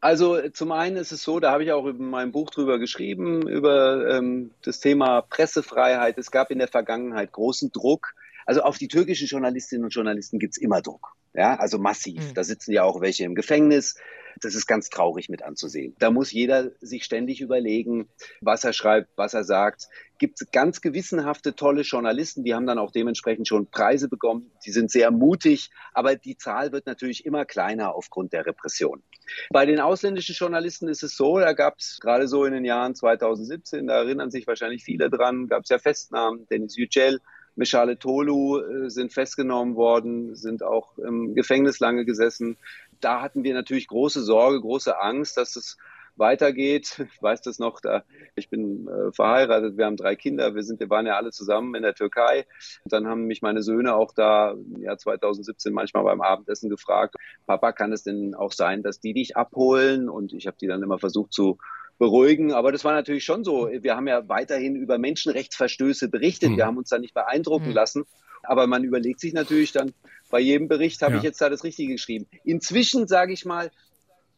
Also 0.00 0.48
zum 0.48 0.72
einen 0.72 0.96
ist 0.96 1.12
es 1.12 1.22
so, 1.22 1.40
da 1.40 1.52
habe 1.52 1.62
ich 1.62 1.72
auch 1.72 1.86
in 1.86 2.08
meinem 2.08 2.32
Buch 2.32 2.50
drüber 2.50 2.78
geschrieben, 2.78 3.46
über 3.46 4.08
ähm, 4.08 4.50
das 4.62 4.80
Thema 4.80 5.20
Pressefreiheit. 5.20 6.16
Es 6.16 6.30
gab 6.30 6.50
in 6.50 6.58
der 6.58 6.68
Vergangenheit 6.68 7.32
großen 7.32 7.70
Druck. 7.70 8.14
Also 8.46 8.62
auf 8.62 8.78
die 8.78 8.88
türkischen 8.88 9.28
Journalistinnen 9.28 9.84
und 9.84 9.90
Journalisten 9.90 10.38
gibt 10.38 10.54
es 10.54 10.58
immer 10.58 10.80
Druck. 10.80 11.14
Ja, 11.34 11.56
also 11.56 11.78
massiv. 11.78 12.30
Mhm. 12.30 12.34
Da 12.34 12.42
sitzen 12.42 12.72
ja 12.72 12.82
auch 12.82 13.02
welche 13.02 13.24
im 13.24 13.34
Gefängnis. 13.34 13.96
Das 14.40 14.54
ist 14.54 14.66
ganz 14.66 14.88
traurig 14.88 15.28
mit 15.28 15.42
anzusehen. 15.42 15.94
Da 15.98 16.10
muss 16.10 16.32
jeder 16.32 16.70
sich 16.80 17.04
ständig 17.04 17.40
überlegen, 17.40 18.08
was 18.40 18.64
er 18.64 18.72
schreibt, 18.72 19.10
was 19.16 19.34
er 19.34 19.44
sagt. 19.44 19.88
Gibt 20.18 20.38
ganz 20.52 20.80
gewissenhafte, 20.80 21.54
tolle 21.54 21.82
Journalisten, 21.82 22.44
die 22.44 22.54
haben 22.54 22.66
dann 22.66 22.78
auch 22.78 22.90
dementsprechend 22.90 23.48
schon 23.48 23.70
Preise 23.70 24.08
bekommen. 24.08 24.50
Die 24.66 24.70
sind 24.70 24.90
sehr 24.90 25.10
mutig, 25.10 25.70
aber 25.92 26.16
die 26.16 26.36
Zahl 26.36 26.72
wird 26.72 26.86
natürlich 26.86 27.24
immer 27.26 27.44
kleiner 27.44 27.94
aufgrund 27.94 28.32
der 28.32 28.46
Repression. 28.46 29.02
Bei 29.50 29.66
den 29.66 29.80
ausländischen 29.80 30.34
Journalisten 30.34 30.88
ist 30.88 31.02
es 31.02 31.16
so, 31.16 31.38
da 31.38 31.52
gab 31.52 31.78
es 31.78 31.98
gerade 32.00 32.28
so 32.28 32.44
in 32.44 32.52
den 32.52 32.64
Jahren 32.64 32.94
2017, 32.94 33.86
da 33.86 33.98
erinnern 33.98 34.30
sich 34.30 34.46
wahrscheinlich 34.46 34.84
viele 34.84 35.10
dran, 35.10 35.46
gab 35.48 35.64
es 35.64 35.68
ja 35.68 35.78
Festnahmen, 35.78 36.46
Dennis 36.50 36.76
Yücel, 36.76 37.20
Michale 37.56 37.98
Tolu 37.98 38.60
äh, 38.60 38.90
sind 38.90 39.12
festgenommen 39.12 39.76
worden, 39.76 40.34
sind 40.34 40.62
auch 40.62 40.96
im 40.98 41.34
Gefängnis 41.34 41.78
lange 41.78 42.04
gesessen. 42.04 42.56
Da 43.00 43.20
hatten 43.20 43.44
wir 43.44 43.54
natürlich 43.54 43.88
große 43.88 44.22
Sorge, 44.22 44.60
große 44.60 45.00
Angst, 45.00 45.36
dass 45.36 45.56
es 45.56 45.76
weitergeht. 46.16 47.04
Ich 47.12 47.22
weiß 47.22 47.40
das 47.42 47.58
noch, 47.58 47.80
da 47.80 48.04
ich 48.36 48.48
bin 48.48 48.88
äh, 48.88 49.12
verheiratet, 49.12 49.76
wir 49.76 49.86
haben 49.86 49.96
drei 49.96 50.16
Kinder, 50.16 50.54
wir 50.54 50.62
sind, 50.62 50.80
wir 50.80 50.90
waren 50.90 51.06
ja 51.06 51.16
alle 51.16 51.30
zusammen 51.30 51.74
in 51.74 51.82
der 51.82 51.94
Türkei. 51.94 52.46
dann 52.84 53.06
haben 53.06 53.24
mich 53.24 53.42
meine 53.42 53.62
Söhne 53.62 53.94
auch 53.94 54.12
da 54.14 54.52
im 54.52 54.82
Jahr 54.82 54.98
2017 54.98 55.72
manchmal 55.72 56.04
beim 56.04 56.20
Abendessen 56.20 56.70
gefragt, 56.70 57.16
Papa, 57.46 57.72
kann 57.72 57.92
es 57.92 58.04
denn 58.04 58.34
auch 58.34 58.52
sein, 58.52 58.82
dass 58.82 59.00
die 59.00 59.14
dich 59.14 59.36
abholen? 59.36 60.08
Und 60.08 60.32
ich 60.32 60.46
habe 60.46 60.56
die 60.60 60.66
dann 60.66 60.82
immer 60.82 60.98
versucht 60.98 61.32
zu 61.32 61.58
beruhigen. 61.98 62.52
Aber 62.52 62.72
das 62.72 62.84
war 62.84 62.92
natürlich 62.92 63.24
schon 63.24 63.44
so. 63.44 63.68
Wir 63.70 63.96
haben 63.96 64.08
ja 64.08 64.28
weiterhin 64.28 64.74
über 64.74 64.98
Menschenrechtsverstöße 64.98 66.08
berichtet. 66.08 66.50
Mhm. 66.50 66.56
Wir 66.56 66.66
haben 66.66 66.78
uns 66.78 66.88
da 66.88 66.98
nicht 66.98 67.14
beeindrucken 67.14 67.68
mhm. 67.68 67.74
lassen. 67.74 68.04
Aber 68.42 68.66
man 68.66 68.84
überlegt 68.84 69.20
sich 69.20 69.32
natürlich 69.32 69.72
dann, 69.72 69.92
bei 70.30 70.40
jedem 70.40 70.68
Bericht 70.68 71.02
habe 71.02 71.12
ja. 71.12 71.18
ich 71.18 71.24
jetzt 71.24 71.40
da 71.40 71.48
das 71.48 71.64
Richtige 71.64 71.92
geschrieben. 71.92 72.26
Inzwischen, 72.44 73.06
sage 73.08 73.32
ich 73.32 73.44
mal, 73.44 73.70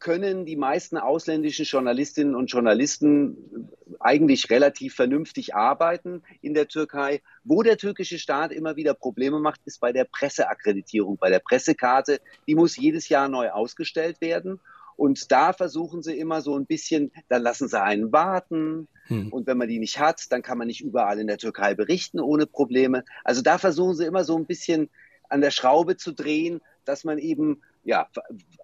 können 0.03 0.45
die 0.45 0.57
meisten 0.57 0.97
ausländischen 0.97 1.63
Journalistinnen 1.63 2.35
und 2.35 2.47
Journalisten 2.47 3.69
eigentlich 4.01 4.49
relativ 4.49 4.95
vernünftig 4.95 5.55
arbeiten 5.55 6.23
in 6.41 6.53
der 6.53 6.67
Türkei. 6.67 7.21
Wo 7.45 7.63
der 7.63 7.77
türkische 7.77 8.19
Staat 8.19 8.51
immer 8.51 8.75
wieder 8.75 8.95
Probleme 8.95 9.39
macht, 9.39 9.61
ist 9.63 9.79
bei 9.79 9.93
der 9.93 10.03
Presseakkreditierung, 10.03 11.17
bei 11.17 11.29
der 11.29 11.39
Pressekarte. 11.39 12.19
Die 12.47 12.55
muss 12.55 12.75
jedes 12.75 13.07
Jahr 13.07 13.29
neu 13.29 13.49
ausgestellt 13.51 14.19
werden. 14.19 14.59
Und 14.95 15.31
da 15.31 15.53
versuchen 15.53 16.01
sie 16.01 16.17
immer 16.17 16.41
so 16.41 16.57
ein 16.57 16.65
bisschen, 16.65 17.11
dann 17.29 17.41
lassen 17.41 17.67
sie 17.67 17.81
einen 17.81 18.11
warten. 18.11 18.87
Hm. 19.07 19.31
Und 19.31 19.47
wenn 19.47 19.57
man 19.57 19.67
die 19.67 19.79
nicht 19.79 19.99
hat, 19.99 20.31
dann 20.31 20.41
kann 20.41 20.57
man 20.57 20.67
nicht 20.67 20.81
überall 20.81 21.19
in 21.19 21.27
der 21.27 21.37
Türkei 21.37 21.73
berichten 21.73 22.19
ohne 22.19 22.45
Probleme. 22.45 23.03
Also 23.23 23.41
da 23.41 23.57
versuchen 23.57 23.95
sie 23.95 24.05
immer 24.05 24.23
so 24.23 24.37
ein 24.37 24.45
bisschen 24.45 24.89
an 25.29 25.41
der 25.41 25.51
Schraube 25.51 25.97
zu 25.97 26.13
drehen, 26.13 26.61
dass 26.85 27.03
man 27.03 27.17
eben 27.17 27.61
ja, 27.83 28.07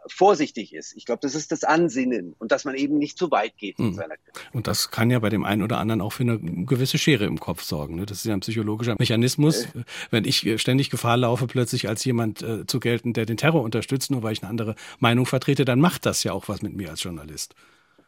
vorsichtig 0.07 0.73
ist. 0.73 0.95
Ich 0.95 1.05
glaube, 1.05 1.19
das 1.21 1.35
ist 1.35 1.51
das 1.51 1.63
Ansinnen 1.63 2.35
und 2.39 2.51
dass 2.51 2.65
man 2.65 2.75
eben 2.75 2.97
nicht 2.97 3.17
zu 3.17 3.31
weit 3.31 3.57
geht 3.57 3.77
in 3.79 3.87
hm. 3.87 3.93
seiner 3.93 4.17
Kritik. 4.17 4.49
Und 4.53 4.67
das 4.67 4.91
kann 4.91 5.09
ja 5.09 5.19
bei 5.19 5.29
dem 5.29 5.43
einen 5.43 5.61
oder 5.61 5.77
anderen 5.77 6.01
auch 6.01 6.13
für 6.13 6.23
eine 6.23 6.39
gewisse 6.39 6.97
Schere 6.97 7.25
im 7.25 7.39
Kopf 7.39 7.63
sorgen. 7.63 7.95
Ne? 7.95 8.05
Das 8.05 8.19
ist 8.19 8.25
ja 8.25 8.33
ein 8.33 8.39
psychologischer 8.39 8.95
Mechanismus. 8.97 9.65
Äh. 9.65 9.83
Wenn 10.09 10.25
ich 10.25 10.45
äh, 10.45 10.57
ständig 10.57 10.89
Gefahr 10.89 11.17
laufe, 11.17 11.47
plötzlich 11.47 11.89
als 11.89 12.03
jemand 12.05 12.41
äh, 12.41 12.65
zu 12.65 12.79
gelten, 12.79 13.13
der 13.13 13.25
den 13.25 13.37
Terror 13.37 13.61
unterstützt, 13.61 14.09
nur 14.11 14.23
weil 14.23 14.33
ich 14.33 14.41
eine 14.41 14.49
andere 14.49 14.75
Meinung 14.99 15.25
vertrete, 15.25 15.65
dann 15.65 15.79
macht 15.79 16.05
das 16.05 16.23
ja 16.23 16.31
auch 16.31 16.47
was 16.47 16.61
mit 16.61 16.73
mir 16.73 16.89
als 16.89 17.03
Journalist. 17.03 17.55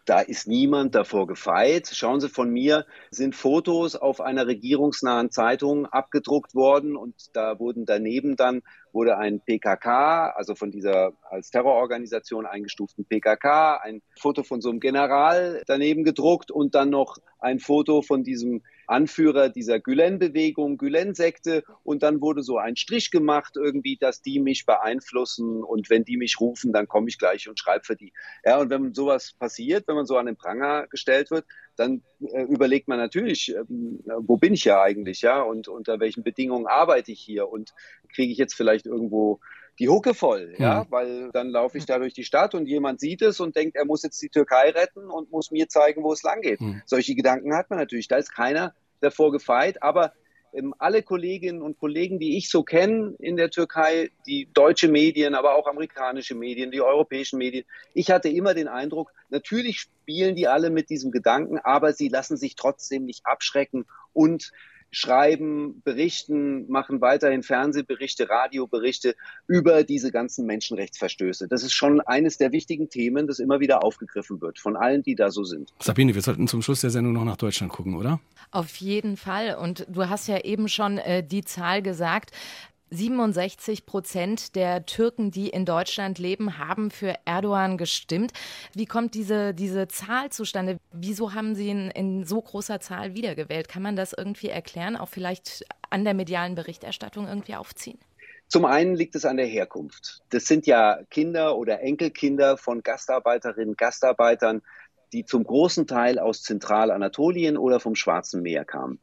Da 0.06 0.20
ist 0.20 0.48
niemand 0.48 0.96
davor 0.96 1.28
gefeit. 1.28 1.90
Schauen 1.94 2.20
Sie, 2.20 2.30
von 2.30 2.50
mir 2.50 2.86
sind 3.12 3.36
Fotos 3.36 3.96
auf 3.96 4.20
einer 4.20 4.48
regierungsnahen 4.48 5.30
Zeitung 5.30 5.86
abgedruckt 5.86 6.56
worden 6.56 6.96
und 6.96 7.16
da 7.34 7.60
wurden 7.60 7.86
daneben 7.86 8.36
dann 8.36 8.64
wurde 8.94 9.18
ein 9.18 9.40
PKK, 9.40 10.32
also 10.32 10.56
von 10.56 10.72
dieser 10.72 11.14
als 11.30 11.50
Terrororganisation 11.52 12.46
eingestuften 12.46 13.06
PKK, 13.06 13.78
ein 13.78 14.02
Foto 14.20 14.44
von 14.44 14.62
so 14.62 14.70
einem 14.70 14.80
General 14.80 15.62
daneben 15.68 16.04
gedruckt 16.04 16.52
und 16.52 16.76
dann 16.76 16.90
noch 16.90 17.18
ein 17.40 17.60
Foto 17.60 18.02
von 18.02 18.24
diesem 18.24 18.64
Anführer 18.92 19.50
dieser 19.50 19.80
Gülen-Bewegung, 19.80 20.78
Gülen-Sekte. 20.78 21.64
Und 21.84 22.04
dann 22.04 22.22
wurde 22.22 22.44
so 22.44 22.58
ein 22.58 22.76
Strich 22.76 23.10
gemacht, 23.10 23.56
irgendwie, 23.56 23.98
dass 23.98 24.22
die 24.22 24.40
mich 24.40 24.66
beeinflussen. 24.66 25.64
Und 25.64 25.90
wenn 25.90 26.06
die 26.06 26.18
mich 26.18 26.40
rufen, 26.40 26.74
dann 26.74 26.88
komme 26.88 27.08
ich 27.10 27.18
gleich 27.18 27.50
und 27.50 27.58
schreibe 27.58 27.86
für 27.86 27.96
die. 27.96 28.14
Ja, 28.46 28.60
und 28.60 28.70
wenn 28.70 28.94
sowas 28.94 29.34
passiert, 29.38 29.88
wenn 29.88 29.96
man 29.96 30.06
so 30.06 30.18
an 30.18 30.26
den 30.26 30.38
Pranger 30.38 30.88
gestellt 30.88 31.32
wird, 31.32 31.46
dann 31.76 32.04
äh, 32.20 32.44
überlegt 32.44 32.88
man 32.88 33.00
natürlich, 33.00 33.56
äh, 33.56 33.64
wo 33.68 34.38
bin 34.38 34.54
ich 34.54 34.66
ja 34.66 34.82
eigentlich, 34.82 35.22
ja, 35.22 35.42
und 35.42 35.68
unter 35.68 36.00
welchen 36.00 36.24
Bedingungen 36.24 36.68
arbeite 36.68 37.12
ich 37.12 37.22
hier 37.22 37.50
und 37.50 37.74
kriege 38.14 38.32
ich 38.32 38.38
jetzt 38.38 38.56
vielleicht 38.56 38.86
irgendwo 38.86 39.40
die 39.82 39.90
Hucke 39.90 40.14
voll, 40.14 40.54
ja, 40.60 40.84
mhm. 40.84 40.92
weil 40.92 41.32
dann 41.32 41.50
laufe 41.50 41.80
ich 41.80 41.88
da 41.88 41.98
durch 41.98 42.14
die 42.14 42.24
Stadt 42.24 42.54
und 42.54 42.68
jemand 42.68 43.00
sieht 43.00 43.24
es 43.24 43.40
und 43.40 43.56
denkt, 43.56 43.76
er 43.76 43.86
muss 43.86 44.04
jetzt 44.04 44.22
die 44.22 44.30
Türkei 44.30 44.70
retten 44.70 45.10
und 45.10 45.32
muss 45.32 45.50
mir 45.50 45.70
zeigen, 45.70 46.04
wo 46.04 46.14
es 46.14 46.22
lang 46.22 46.42
geht. 46.42 46.62
Mhm. 46.62 46.84
Solche 46.86 47.16
Gedanken 47.16 47.56
hat 47.56 47.72
man 47.72 47.80
natürlich. 47.80 48.08
Da 48.08 48.18
ist 48.18 48.32
keiner 48.32 48.76
davor 49.00 49.32
gefeit, 49.32 49.82
aber 49.82 50.14
ähm, 50.54 50.76
alle 50.78 51.02
Kolleginnen 51.02 51.64
und 51.64 51.80
Kollegen, 51.80 52.20
die 52.20 52.38
ich 52.38 52.52
so 52.52 52.62
kenne 52.62 53.16
in 53.18 53.38
der 53.38 53.50
Türkei, 53.50 54.12
die 54.28 54.48
deutsche 54.54 54.88
Medien, 54.88 55.34
aber 55.34 55.56
auch 55.56 55.66
amerikanische 55.66 56.36
Medien, 56.36 56.70
die 56.70 56.82
europäischen 56.82 57.40
Medien, 57.40 57.66
ich 57.96 58.12
hatte 58.12 58.30
immer 58.30 58.54
den 58.54 58.68
Eindruck, 58.68 59.12
natürlich 59.32 59.80
spielen 59.80 60.36
die 60.36 60.48
alle 60.48 60.70
mit 60.70 60.92
diesem 60.92 61.10
Gedanken, 61.10 61.58
aber 61.58 61.94
sie 61.94 62.10
lassen 62.10 62.38
sich 62.38 62.56
trotzdem 62.56 63.06
nicht 63.06 63.26
abschrecken 63.26 63.86
und 64.14 64.52
schreiben, 64.92 65.82
berichten, 65.84 66.70
machen 66.70 67.02
weiterhin 67.02 67.44
Fernsehberichte, 67.44 68.30
Radioberichte 68.30 69.16
über 69.48 69.84
diese 69.84 70.12
ganzen 70.12 70.46
Menschenrechtsverstöße. 70.46 71.48
Das 71.48 71.64
ist 71.64 71.74
schon 71.74 72.02
eines 72.02 72.38
der 72.38 72.52
wichtigen 72.52 72.90
Themen, 72.90 73.26
das 73.28 73.40
immer 73.40 73.62
wieder 73.62 73.84
aufgegriffen 73.84 74.42
wird 74.42 74.60
von 74.60 74.76
allen, 74.76 75.02
die 75.02 75.16
da 75.16 75.32
so 75.32 75.44
sind. 75.44 75.74
Sabine, 75.80 76.14
wir 76.14 76.22
sollten 76.22 76.48
zum 76.48 76.62
Schluss 76.62 76.82
der 76.82 76.90
Sendung 76.90 77.14
noch 77.14 77.24
nach 77.24 77.38
Deutschland 77.38 77.72
gucken, 77.72 77.96
oder? 77.96 78.20
Auf 78.52 78.76
jeden 78.78 79.16
Fall. 79.16 79.56
Und 79.56 79.86
du 79.90 80.10
hast 80.10 80.28
ja 80.28 80.40
eben 80.40 80.68
schon 80.68 80.98
äh, 80.98 81.24
die 81.26 81.44
Zahl 81.44 81.82
gesagt. 81.82 82.32
67 82.92 83.86
Prozent 83.86 84.56
der 84.56 84.86
Türken, 84.86 85.32
die 85.32 85.50
in 85.50 85.66
Deutschland 85.66 86.20
leben, 86.20 86.58
haben 86.58 86.92
für 86.92 87.16
Erdogan 87.26 87.78
gestimmt. 87.78 88.34
Wie 88.74 88.86
kommt 88.86 89.16
diese, 89.16 89.54
diese 89.54 89.88
Zahl 89.88 90.30
zustande? 90.30 90.78
Wieso 90.92 91.34
haben 91.34 91.56
Sie 91.56 91.70
ihn 91.70 91.90
in 91.90 92.26
so 92.26 92.42
großer 92.42 92.80
Zahl 92.80 93.16
wiedergewählt? 93.16 93.70
Kann 93.70 93.82
man 93.82 93.96
das 93.96 94.14
irgendwie 94.14 94.50
erklären, 94.50 94.98
auch 94.98 95.10
vielleicht 95.10 95.66
an 95.90 96.04
der 96.04 96.14
medialen 96.14 96.56
Berichterstattung 96.56 97.28
irgendwie 97.28 97.56
aufziehen? 97.56 97.98
Zum 98.52 98.66
einen 98.66 98.96
liegt 98.96 99.16
es 99.16 99.24
an 99.24 99.38
der 99.38 99.46
Herkunft. 99.46 100.22
Das 100.30 100.44
sind 100.44 100.68
ja 100.68 101.00
Kinder 101.10 101.56
oder 101.56 101.80
Enkelkinder 101.80 102.58
von 102.58 102.84
Gastarbeiterinnen, 102.84 103.78
Gastarbeitern, 103.78 104.62
die 105.14 105.26
zum 105.26 105.44
großen 105.44 105.88
Teil 105.88 106.20
aus 106.20 106.44
Zentralanatolien 106.44 107.58
oder 107.58 107.80
vom 107.80 107.96
Schwarzen 107.96 108.42
Meer 108.42 108.66
kamen. 108.66 109.00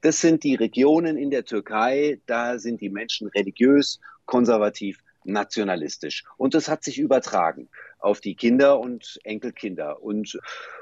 Das 0.00 0.20
sind 0.20 0.44
die 0.44 0.54
Regionen 0.54 1.16
in 1.16 1.30
der 1.30 1.44
Türkei, 1.44 2.20
da 2.26 2.58
sind 2.58 2.80
die 2.80 2.90
Menschen 2.90 3.28
religiös, 3.28 4.00
konservativ, 4.26 4.98
nationalistisch. 5.24 6.24
Und 6.36 6.54
das 6.54 6.68
hat 6.68 6.82
sich 6.82 6.98
übertragen 6.98 7.68
auf 7.98 8.20
die 8.20 8.34
Kinder 8.34 8.80
und 8.80 9.20
Enkelkinder. 9.22 10.02
Und 10.02 10.38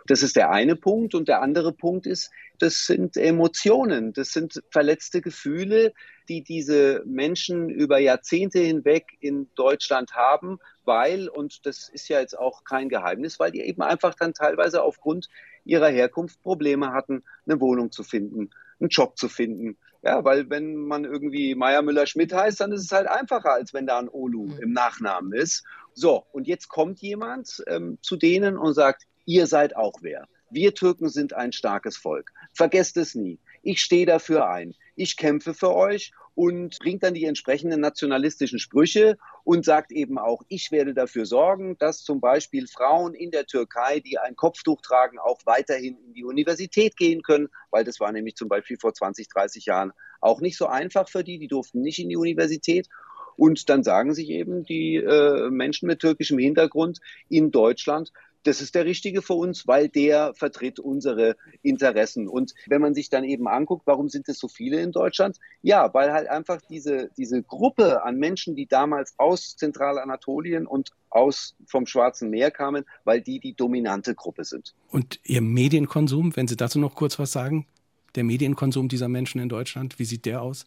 das 0.06 0.22
ist 0.22 0.36
der 0.36 0.50
eine 0.50 0.76
Punkt. 0.76 1.14
Und 1.14 1.28
der 1.28 1.42
andere 1.42 1.72
Punkt 1.72 2.06
ist, 2.06 2.30
das 2.58 2.86
sind 2.86 3.16
Emotionen, 3.16 4.12
das 4.12 4.32
sind 4.32 4.62
verletzte 4.70 5.20
Gefühle, 5.20 5.92
die 6.30 6.42
diese 6.44 7.02
Menschen 7.04 7.68
über 7.68 7.98
Jahrzehnte 7.98 8.60
hinweg 8.60 9.18
in 9.18 9.48
Deutschland 9.56 10.14
haben, 10.14 10.60
weil, 10.84 11.28
und 11.28 11.66
das 11.66 11.88
ist 11.88 12.08
ja 12.08 12.20
jetzt 12.20 12.38
auch 12.38 12.62
kein 12.62 12.88
Geheimnis, 12.88 13.40
weil 13.40 13.50
die 13.50 13.62
eben 13.62 13.82
einfach 13.82 14.14
dann 14.14 14.32
teilweise 14.32 14.84
aufgrund 14.84 15.28
ihrer 15.64 15.88
Herkunft 15.88 16.40
Probleme 16.42 16.92
hatten, 16.92 17.24
eine 17.46 17.60
Wohnung 17.60 17.90
zu 17.90 18.04
finden, 18.04 18.50
einen 18.78 18.90
Job 18.90 19.18
zu 19.18 19.28
finden. 19.28 19.76
Ja, 20.02 20.24
weil 20.24 20.48
wenn 20.48 20.76
man 20.76 21.04
irgendwie 21.04 21.56
Meier 21.56 21.82
Müller 21.82 22.06
Schmidt 22.06 22.32
heißt, 22.32 22.60
dann 22.60 22.70
ist 22.70 22.84
es 22.84 22.92
halt 22.92 23.08
einfacher, 23.08 23.52
als 23.52 23.74
wenn 23.74 23.86
da 23.86 23.98
ein 23.98 24.08
Olu 24.08 24.46
mhm. 24.46 24.58
im 24.62 24.72
Nachnamen 24.72 25.32
ist. 25.32 25.64
So, 25.94 26.24
und 26.30 26.46
jetzt 26.46 26.68
kommt 26.68 27.00
jemand 27.00 27.62
ähm, 27.66 27.98
zu 28.02 28.16
denen 28.16 28.56
und 28.56 28.74
sagt, 28.74 29.02
ihr 29.26 29.48
seid 29.48 29.74
auch 29.76 29.94
wer. 30.00 30.28
Wir 30.48 30.74
Türken 30.74 31.08
sind 31.08 31.34
ein 31.34 31.52
starkes 31.52 31.96
Volk. 31.96 32.32
Vergesst 32.54 32.96
es 32.96 33.16
nie. 33.16 33.40
Ich 33.62 33.82
stehe 33.82 34.06
dafür 34.06 34.48
ein. 34.48 34.74
Ich 34.96 35.16
kämpfe 35.16 35.54
für 35.54 35.74
euch 35.74 36.12
und 36.34 36.78
bringt 36.78 37.02
dann 37.02 37.14
die 37.14 37.24
entsprechenden 37.24 37.80
nationalistischen 37.80 38.58
Sprüche 38.58 39.18
und 39.44 39.64
sagt 39.64 39.92
eben 39.92 40.18
auch, 40.18 40.42
ich 40.48 40.70
werde 40.70 40.94
dafür 40.94 41.26
sorgen, 41.26 41.76
dass 41.78 42.02
zum 42.02 42.20
Beispiel 42.20 42.66
Frauen 42.66 43.14
in 43.14 43.30
der 43.30 43.46
Türkei, 43.46 44.00
die 44.00 44.18
ein 44.18 44.36
Kopftuch 44.36 44.80
tragen, 44.80 45.18
auch 45.18 45.40
weiterhin 45.44 45.98
in 45.98 46.14
die 46.14 46.24
Universität 46.24 46.96
gehen 46.96 47.22
können, 47.22 47.48
weil 47.70 47.84
das 47.84 48.00
war 48.00 48.12
nämlich 48.12 48.36
zum 48.36 48.48
Beispiel 48.48 48.78
vor 48.78 48.94
20, 48.94 49.28
30 49.28 49.66
Jahren 49.66 49.92
auch 50.20 50.40
nicht 50.40 50.56
so 50.56 50.66
einfach 50.66 51.08
für 51.08 51.24
die, 51.24 51.38
die 51.38 51.48
durften 51.48 51.80
nicht 51.80 51.98
in 51.98 52.08
die 52.08 52.16
Universität. 52.16 52.88
Und 53.36 53.70
dann 53.70 53.82
sagen 53.82 54.14
sich 54.14 54.28
eben 54.28 54.64
die 54.64 54.96
äh, 54.96 55.48
Menschen 55.50 55.86
mit 55.86 56.00
türkischem 56.00 56.38
Hintergrund 56.38 57.00
in 57.28 57.50
Deutschland, 57.50 58.12
das 58.44 58.60
ist 58.60 58.74
der 58.74 58.84
Richtige 58.84 59.22
für 59.22 59.34
uns, 59.34 59.66
weil 59.66 59.88
der 59.88 60.32
vertritt 60.34 60.78
unsere 60.78 61.36
Interessen. 61.62 62.28
Und 62.28 62.54
wenn 62.66 62.80
man 62.80 62.94
sich 62.94 63.10
dann 63.10 63.24
eben 63.24 63.48
anguckt, 63.48 63.86
warum 63.86 64.08
sind 64.08 64.28
es 64.28 64.38
so 64.38 64.48
viele 64.48 64.80
in 64.80 64.92
Deutschland? 64.92 65.38
Ja, 65.62 65.92
weil 65.92 66.12
halt 66.12 66.28
einfach 66.28 66.60
diese, 66.68 67.10
diese 67.16 67.42
Gruppe 67.42 68.02
an 68.02 68.16
Menschen, 68.16 68.56
die 68.56 68.66
damals 68.66 69.14
aus 69.18 69.56
Zentralanatolien 69.56 70.66
und 70.66 70.90
aus 71.10 71.54
vom 71.66 71.86
Schwarzen 71.86 72.30
Meer 72.30 72.50
kamen, 72.50 72.84
weil 73.04 73.20
die 73.20 73.40
die 73.40 73.54
dominante 73.54 74.14
Gruppe 74.14 74.44
sind. 74.44 74.74
Und 74.90 75.20
Ihr 75.24 75.42
Medienkonsum, 75.42 76.36
wenn 76.36 76.48
Sie 76.48 76.56
dazu 76.56 76.78
noch 76.78 76.94
kurz 76.94 77.18
was 77.18 77.32
sagen? 77.32 77.66
Der 78.14 78.24
Medienkonsum 78.24 78.88
dieser 78.88 79.08
Menschen 79.08 79.40
in 79.40 79.48
Deutschland, 79.48 79.98
wie 79.98 80.04
sieht 80.04 80.24
der 80.24 80.42
aus? 80.42 80.66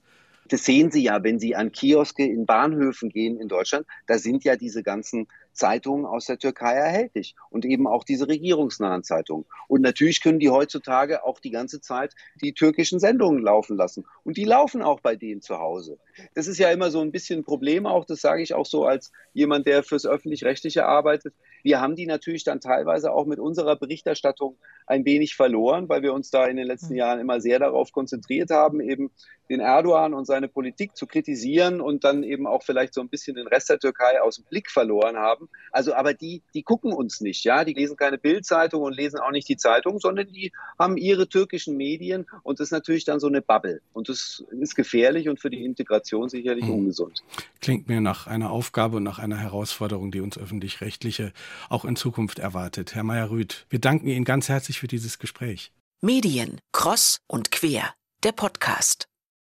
Das 0.50 0.66
sehen 0.66 0.92
Sie 0.92 1.04
ja, 1.04 1.24
wenn 1.24 1.40
Sie 1.40 1.56
an 1.56 1.72
Kioske 1.72 2.26
in 2.26 2.46
Bahnhöfen 2.46 3.10
gehen 3.10 3.40
in 3.40 3.48
Deutschland. 3.48 3.88
Da 4.08 4.18
sind 4.18 4.44
ja 4.44 4.56
diese 4.56 4.84
ganzen 4.84 5.28
Zeitungen 5.54 6.06
aus 6.06 6.26
der 6.26 6.38
Türkei 6.38 6.74
erhältlich 6.74 7.36
und 7.50 7.66
eben 7.66 7.88
auch 7.88 8.04
diese 8.04 8.28
regierungsnahen 8.28 9.04
Zeitungen. 9.04 9.46
Und 9.68 9.82
natürlich 9.82 10.22
können 10.22 10.40
die 10.40 10.50
heutzutage 10.50 11.24
auch 11.24 11.40
die 11.40 11.52
ganze 11.52 11.82
Zeit 11.82 12.14
die 12.42 12.54
türkischen 12.54 13.00
Sendungen 13.00 13.42
laufen 13.42 13.78
lassen. 13.78 14.06
Und 14.24 14.38
die 14.38 14.46
laufen 14.46 14.82
auch 14.82 15.00
bei 15.00 15.16
denen 15.16 15.42
zu 15.42 15.60
Hause. 15.60 15.98
Das 16.34 16.48
ist 16.48 16.58
ja 16.58 16.70
immer 16.72 16.92
so 16.92 17.02
ein 17.02 17.12
bisschen 17.12 17.40
ein 17.40 17.44
Problem 17.44 17.86
auch, 17.86 18.06
das 18.06 18.22
sage 18.22 18.42
ich 18.42 18.54
auch 18.54 18.66
so 18.66 18.86
als 18.86 19.12
jemand, 19.34 19.66
der 19.66 19.84
fürs 19.84 20.06
öffentlich-rechtliche 20.06 20.86
arbeitet. 20.86 21.34
Wir 21.64 21.80
haben 21.80 21.96
die 21.96 22.06
natürlich 22.06 22.44
dann 22.44 22.60
teilweise 22.60 23.12
auch 23.12 23.26
mit 23.26 23.40
unserer 23.40 23.76
Berichterstattung 23.76 24.58
ein 24.86 25.06
wenig 25.06 25.36
verloren, 25.36 25.88
weil 25.88 26.02
wir 26.02 26.14
uns 26.14 26.30
da 26.30 26.46
in 26.46 26.58
den 26.58 26.68
letzten 26.68 26.90
hm. 26.90 26.98
Jahren 26.98 27.20
immer 27.20 27.40
sehr 27.40 27.60
darauf 27.60 27.92
konzentriert 27.92 28.50
haben, 28.50 28.82
eben 28.82 29.12
den 29.50 29.60
Erdogan 29.60 30.14
und 30.14 30.26
seine 30.26 30.48
Politik 30.48 30.96
zu 30.96 31.08
kritisieren 31.08 31.82
und 31.82 32.04
dann 32.04 32.24
eben 32.24 32.48
auch 32.48 32.64
vielleicht 32.64 32.94
so 32.94 33.02
ein 33.02 33.10
bisschen 33.10 33.36
den 33.36 33.48
Rest 33.48 33.70
der 33.70 33.80
Türkei 33.80 34.22
aus 34.22 34.38
dem 34.38 34.46
Blick 34.46 34.70
verloren 34.70 35.18
haben. 35.44 35.50
Also, 35.72 35.94
aber 35.94 36.14
die, 36.14 36.42
die 36.54 36.64
gucken 36.64 36.94
uns 36.94 37.22
nicht, 37.22 37.44
ja, 37.44 37.64
die 37.64 37.74
lesen 37.74 37.98
keine 37.98 38.18
Bildzeitung 38.18 38.84
und 38.84 38.96
lesen 38.96 39.20
auch 39.20 39.32
nicht 39.32 39.48
die 39.50 39.58
Zeitung, 39.58 40.00
sondern 40.00 40.28
die 40.28 40.52
haben 40.80 40.98
ihre 40.98 41.28
türkischen 41.28 41.78
Medien 41.78 42.26
und 42.44 42.60
das 42.60 42.68
ist 42.68 42.72
natürlich 42.72 43.06
dann 43.06 43.20
so 43.20 43.28
eine 43.28 43.42
Bubble 43.42 43.82
und 43.94 44.10
das 44.10 44.44
ist 44.52 44.76
gefährlich 44.76 45.30
und 45.30 45.40
für 45.40 45.50
die 45.50 45.64
Integration 45.64 46.30
sicherlich 46.30 46.66
hm. 46.66 46.74
ungesund. 46.74 47.24
Klingt 47.62 47.88
mir 47.88 48.02
nach 48.02 48.28
einer 48.28 48.52
Aufgabe 48.52 48.98
und 48.98 49.04
nach 49.04 49.20
einer 49.20 49.38
Herausforderung, 49.38 50.12
die 50.12 50.22
uns 50.22 50.38
öffentlich-rechtliche 50.38 51.34
auch 51.70 51.86
in 51.86 51.96
Zukunft 51.96 52.40
erwartet. 52.40 52.96
Herr 52.96 53.04
Meyer-Rüth, 53.04 53.66
wir 53.70 53.80
danken 53.80 54.08
Ihnen 54.08 54.26
ganz 54.26 54.50
herzlich 54.50 54.80
für 54.80 54.88
dieses 54.88 55.20
Gespräch. 55.20 55.72
Medien, 56.02 56.60
Cross 56.74 57.20
und 57.28 57.52
Quer, 57.52 57.94
der 58.24 58.34
Podcast. 58.34 59.08